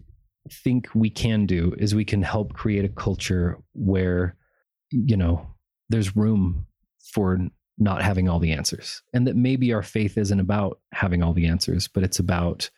[0.50, 4.36] think we can do is we can help create a culture where
[4.90, 5.46] you know
[5.88, 6.66] there's room
[7.12, 7.38] for
[7.78, 11.46] not having all the answers and that maybe our faith isn't about having all the
[11.46, 12.70] answers but it's about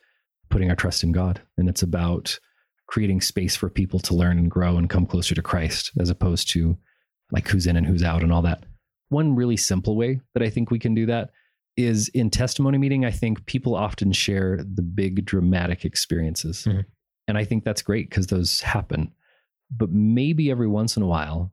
[0.50, 2.38] putting our trust in God and it's about
[2.90, 6.50] creating space for people to learn and grow and come closer to Christ as opposed
[6.50, 6.76] to
[7.30, 8.64] like who's in and who's out and all that.
[9.10, 11.30] One really simple way that I think we can do that
[11.76, 13.04] is in testimony meeting.
[13.04, 16.64] I think people often share the big dramatic experiences.
[16.68, 16.80] Mm-hmm.
[17.28, 19.12] And I think that's great because those happen.
[19.70, 21.52] But maybe every once in a while,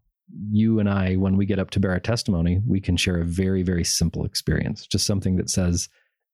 [0.49, 3.25] you and I, when we get up to bear our testimony, we can share a
[3.25, 5.87] very, very simple experience, just something that says,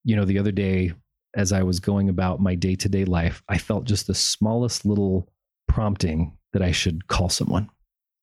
[0.05, 0.93] you know, the other day
[1.35, 4.85] as I was going about my day to day life, I felt just the smallest
[4.85, 5.29] little
[5.67, 7.63] prompting that I should call someone.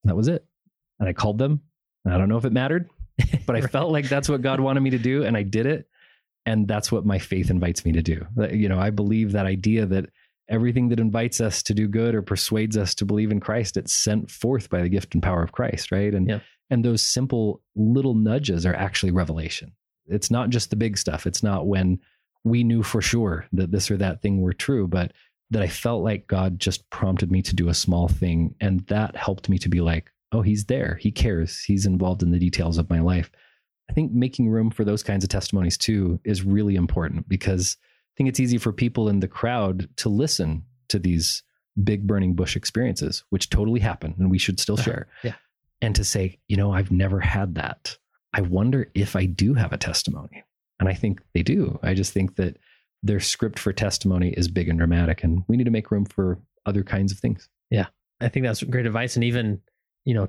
[0.05, 0.45] And that was it.
[0.99, 1.61] And I called them.
[2.05, 2.89] And I don't know if it mattered.
[3.47, 5.87] but I felt like that's what God wanted me to do, and I did it.
[6.47, 8.25] And that's what my faith invites me to do.
[8.51, 10.07] You know, I believe that idea that
[10.49, 13.93] everything that invites us to do good or persuades us to believe in Christ, it's
[13.93, 16.15] sent forth by the gift and power of Christ, right?
[16.15, 16.41] And Yeah.
[16.71, 19.73] and those simple little nudges are actually revelation.
[20.07, 21.27] It's not just the big stuff.
[21.27, 22.01] It's not when
[22.45, 25.13] we knew for sure that this or that thing were true, but
[25.51, 28.55] that I felt like God just prompted me to do a small thing.
[28.61, 30.97] And that helped me to be like, oh, he's there.
[31.01, 31.61] He cares.
[31.61, 33.31] He's involved in the details of my life.
[33.91, 38.13] I think making room for those kinds of testimonies too is really important because I
[38.17, 41.43] think it's easy for people in the crowd to listen to these
[41.83, 44.85] big burning bush experiences, which totally happen and we should still uh-huh.
[44.85, 45.09] share.
[45.25, 45.35] Yeah.
[45.83, 47.97] And to say, you know, I've never had that.
[48.33, 50.45] I wonder if I do have a testimony.
[50.81, 51.79] And I think they do.
[51.83, 52.57] I just think that
[53.03, 56.39] their script for testimony is big and dramatic, and we need to make room for
[56.67, 57.49] other kinds of things.
[57.71, 57.87] Yeah,
[58.21, 59.15] I think that's great advice.
[59.15, 59.61] And even,
[60.05, 60.29] you know,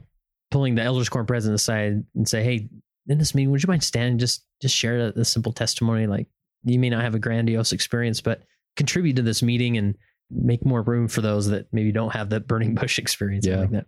[0.52, 2.70] pulling the elders quorum president aside and say, Hey,
[3.08, 6.06] in this meeting, would you mind standing just just share a, a simple testimony?
[6.06, 6.28] Like
[6.64, 8.43] you may not have a grandiose experience, but
[8.76, 9.97] contribute to this meeting and
[10.30, 13.45] make more room for those that maybe don't have that burning bush experience.
[13.45, 13.62] Yeah.
[13.62, 13.86] Like that.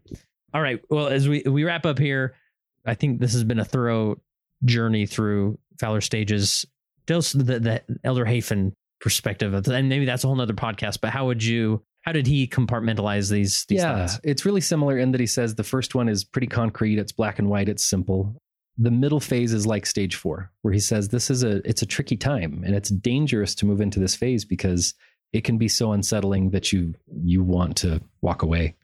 [0.54, 0.82] All right.
[0.90, 2.36] Well, as we we wrap up here,
[2.86, 4.22] I think this has been a thorough
[4.66, 6.66] journey through Fowler stages.
[7.10, 8.72] Us the, the Elder Hafen
[9.02, 11.00] perspective, of, and maybe that's a whole nother podcast.
[11.02, 11.84] But how would you?
[12.04, 13.66] How did he compartmentalize these?
[13.66, 14.20] these yeah, thoughts?
[14.24, 17.40] it's really similar in that he says the first one is pretty concrete, it's black
[17.40, 18.36] and white, it's simple.
[18.78, 21.86] The middle phase is like stage 4, where he says this is a it's a
[21.86, 24.94] tricky time and it's dangerous to move into this phase because
[25.34, 28.76] it can be so unsettling that you you want to walk away.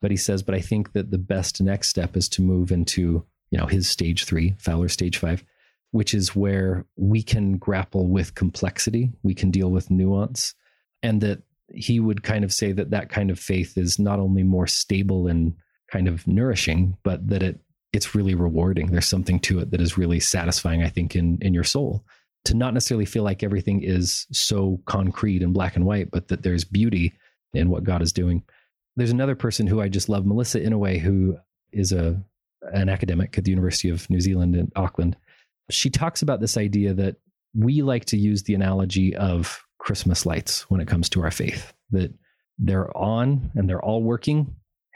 [0.00, 3.24] But he says, but I think that the best next step is to move into,
[3.50, 5.44] you know, his stage 3, Fowler stage 5,
[5.90, 10.54] which is where we can grapple with complexity, we can deal with nuance,
[11.02, 14.42] and that he would kind of say that that kind of faith is not only
[14.42, 15.54] more stable and
[15.90, 17.60] kind of nourishing, but that it
[17.92, 18.88] it's really rewarding.
[18.88, 22.04] There's something to it that is really satisfying, I think, in in your soul.
[22.44, 26.42] To not necessarily feel like everything is so concrete and black and white, but that
[26.42, 27.12] there's beauty
[27.52, 28.42] in what God is doing.
[28.96, 31.38] There's another person who I just love, Melissa Inouye, who
[31.72, 32.22] is a
[32.72, 35.16] an academic at the University of New Zealand in Auckland.
[35.70, 37.16] She talks about this idea that
[37.54, 41.72] we like to use the analogy of Christmas lights when it comes to our faith,
[41.90, 42.12] that
[42.58, 44.54] they're on and they're all working,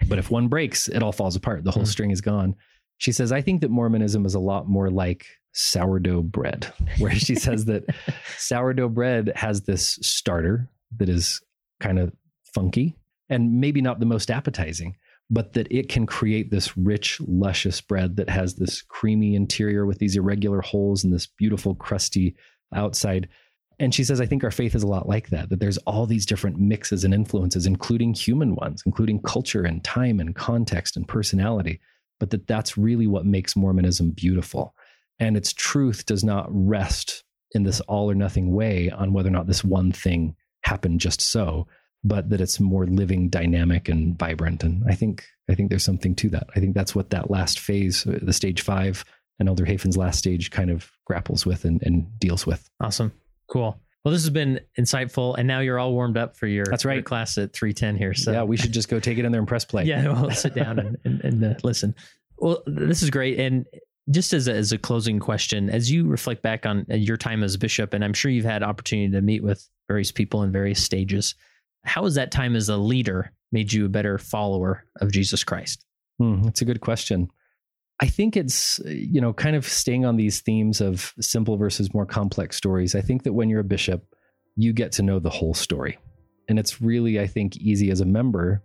[0.08, 1.64] but if one breaks, it all falls apart.
[1.64, 1.88] The whole Mm.
[1.88, 2.56] string is gone.
[2.98, 7.34] She says, I think that Mormonism is a lot more like sourdough bread, where she
[7.34, 7.84] says that
[8.38, 10.68] sourdough bread has this starter
[10.98, 11.40] that is
[11.80, 12.12] kind of
[12.54, 12.96] funky
[13.28, 14.96] and maybe not the most appetizing,
[15.32, 19.98] but that it can create this rich, luscious bread that has this creamy interior with
[19.98, 22.36] these irregular holes and this beautiful, crusty
[22.74, 23.30] outside.
[23.78, 26.04] And she says, I think our faith is a lot like that, that there's all
[26.04, 31.08] these different mixes and influences, including human ones, including culture and time and context and
[31.08, 31.80] personality,
[32.20, 34.74] but that that's really what makes Mormonism beautiful.
[35.18, 39.32] And its truth does not rest in this all or nothing way on whether or
[39.32, 41.66] not this one thing happened just so,
[42.04, 44.64] but that it's more living, dynamic, and vibrant.
[44.64, 46.48] And I think I think there's something to that.
[46.56, 49.04] I think that's what that last phase, uh, the stage five,
[49.38, 52.68] and Elder Hafen's last stage, kind of grapples with and, and deals with.
[52.80, 53.12] Awesome.
[53.48, 53.78] Cool.
[54.04, 56.94] Well, this has been insightful, and now you're all warmed up for your, That's right.
[56.94, 58.14] your class at 310 here.
[58.14, 59.84] So yeah, we should just go take it in there and press play.
[59.86, 61.94] yeah, we'll sit down and, and, and uh, listen.
[62.36, 63.38] Well, this is great.
[63.38, 63.64] And
[64.10, 67.44] just as a, as a closing question, as you reflect back on uh, your time
[67.44, 70.82] as bishop, and I'm sure you've had opportunity to meet with various people in various
[70.82, 71.36] stages,
[71.84, 75.84] how has that time as a leader made you a better follower of Jesus Christ?
[76.18, 77.28] Hmm, that's a good question.
[78.00, 82.06] I think it's, you know, kind of staying on these themes of simple versus more
[82.06, 82.94] complex stories.
[82.94, 84.04] I think that when you're a bishop,
[84.56, 85.98] you get to know the whole story.
[86.48, 88.62] And it's really, I think, easy as a member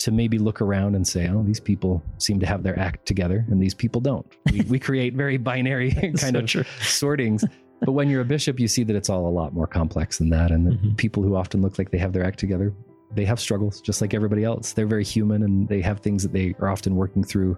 [0.00, 3.44] to maybe look around and say, oh, these people seem to have their act together
[3.50, 4.26] and these people don't.
[4.50, 6.64] We, we create very binary kind So of true.
[6.80, 7.44] sortings.
[7.80, 10.30] But when you're a bishop, you see that it's all a lot more complex than
[10.30, 10.50] that.
[10.50, 10.96] And that Mhm.
[10.96, 12.74] people who often look like they have their act together,
[13.14, 14.72] they have struggles just like everybody else.
[14.72, 17.56] They're very human and they have things that they are often working through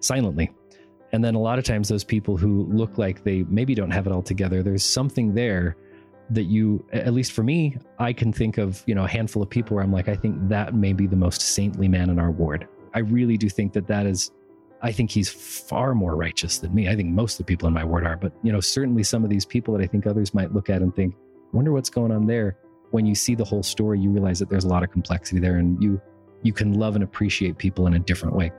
[0.00, 0.50] silently.
[1.12, 4.06] And then a lot of times, those people who look like they maybe don't have
[4.06, 5.76] it all together, there's something there
[6.30, 9.48] that you, at least for me, I can think of, you know, a handful of
[9.48, 12.30] people where I'm like, I think that may be the most saintly man in our
[12.30, 12.66] ward.
[12.92, 14.30] I really do think that that is,
[14.80, 16.88] I think he's far more righteous than me.
[16.88, 19.24] I think most of the people in my ward are, but, you know, certainly some
[19.24, 21.16] of these people that I think others might look at and think,
[21.52, 22.58] wonder what's going on there.
[22.92, 25.56] When you see the whole story, you realize that there's a lot of complexity there
[25.56, 26.00] and you,
[26.42, 28.52] you can love and appreciate people in a different way.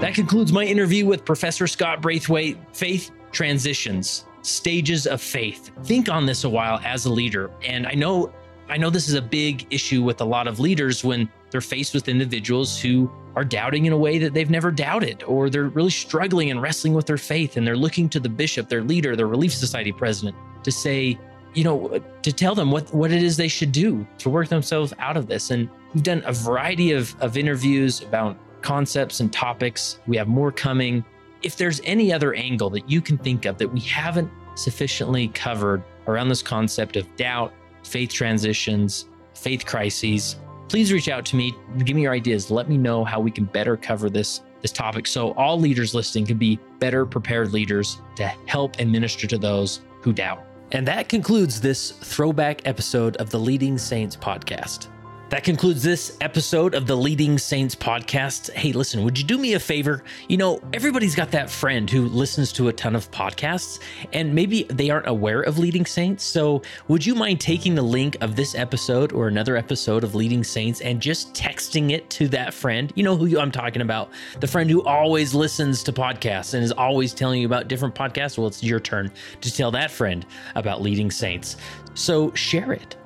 [0.00, 2.56] That concludes my interview with Professor Scott Braithwaite.
[2.72, 5.70] Faith transitions, stages of faith.
[5.84, 7.50] Think on this a while as a leader.
[7.62, 8.32] And I know
[8.70, 11.92] I know this is a big issue with a lot of leaders when they're faced
[11.92, 15.90] with individuals who are doubting in a way that they've never doubted, or they're really
[15.90, 19.26] struggling and wrestling with their faith, and they're looking to the bishop, their leader, their
[19.26, 21.18] Relief Society president, to say,
[21.52, 24.94] you know, to tell them what, what it is they should do to work themselves
[25.00, 25.50] out of this.
[25.50, 29.98] And we've done a variety of, of interviews about concepts and topics.
[30.06, 31.04] We have more coming.
[31.42, 35.82] If there's any other angle that you can think of that we haven't sufficiently covered
[36.06, 40.36] around this concept of doubt, faith transitions, faith crises,
[40.68, 41.54] please reach out to me.
[41.78, 42.50] Give me your ideas.
[42.50, 46.26] Let me know how we can better cover this this topic so all leaders listening
[46.26, 50.44] can be better prepared leaders to help and minister to those who doubt.
[50.72, 54.88] And that concludes this throwback episode of the Leading Saints podcast.
[55.30, 58.50] That concludes this episode of the Leading Saints podcast.
[58.50, 60.02] Hey, listen, would you do me a favor?
[60.28, 63.78] You know, everybody's got that friend who listens to a ton of podcasts,
[64.12, 66.24] and maybe they aren't aware of Leading Saints.
[66.24, 70.42] So, would you mind taking the link of this episode or another episode of Leading
[70.42, 72.92] Saints and just texting it to that friend?
[72.96, 74.10] You know who I'm talking about.
[74.40, 78.36] The friend who always listens to podcasts and is always telling you about different podcasts.
[78.36, 79.12] Well, it's your turn
[79.42, 80.26] to tell that friend
[80.56, 81.56] about Leading Saints.
[81.94, 82.96] So, share it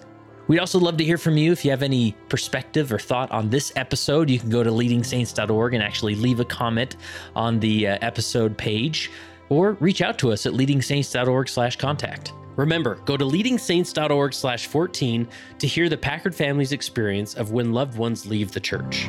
[0.47, 1.53] We'd also love to hear from you.
[1.53, 5.75] If you have any perspective or thought on this episode, you can go to leadingsaints.org
[5.75, 6.97] and actually leave a comment
[7.35, 9.11] on the uh, episode page
[9.49, 12.33] or reach out to us at leadingsaints.org slash contact.
[12.57, 15.27] Remember, go to leadingsaints.org slash 14
[15.59, 19.09] to hear the Packard family's experience of when loved ones leave the church.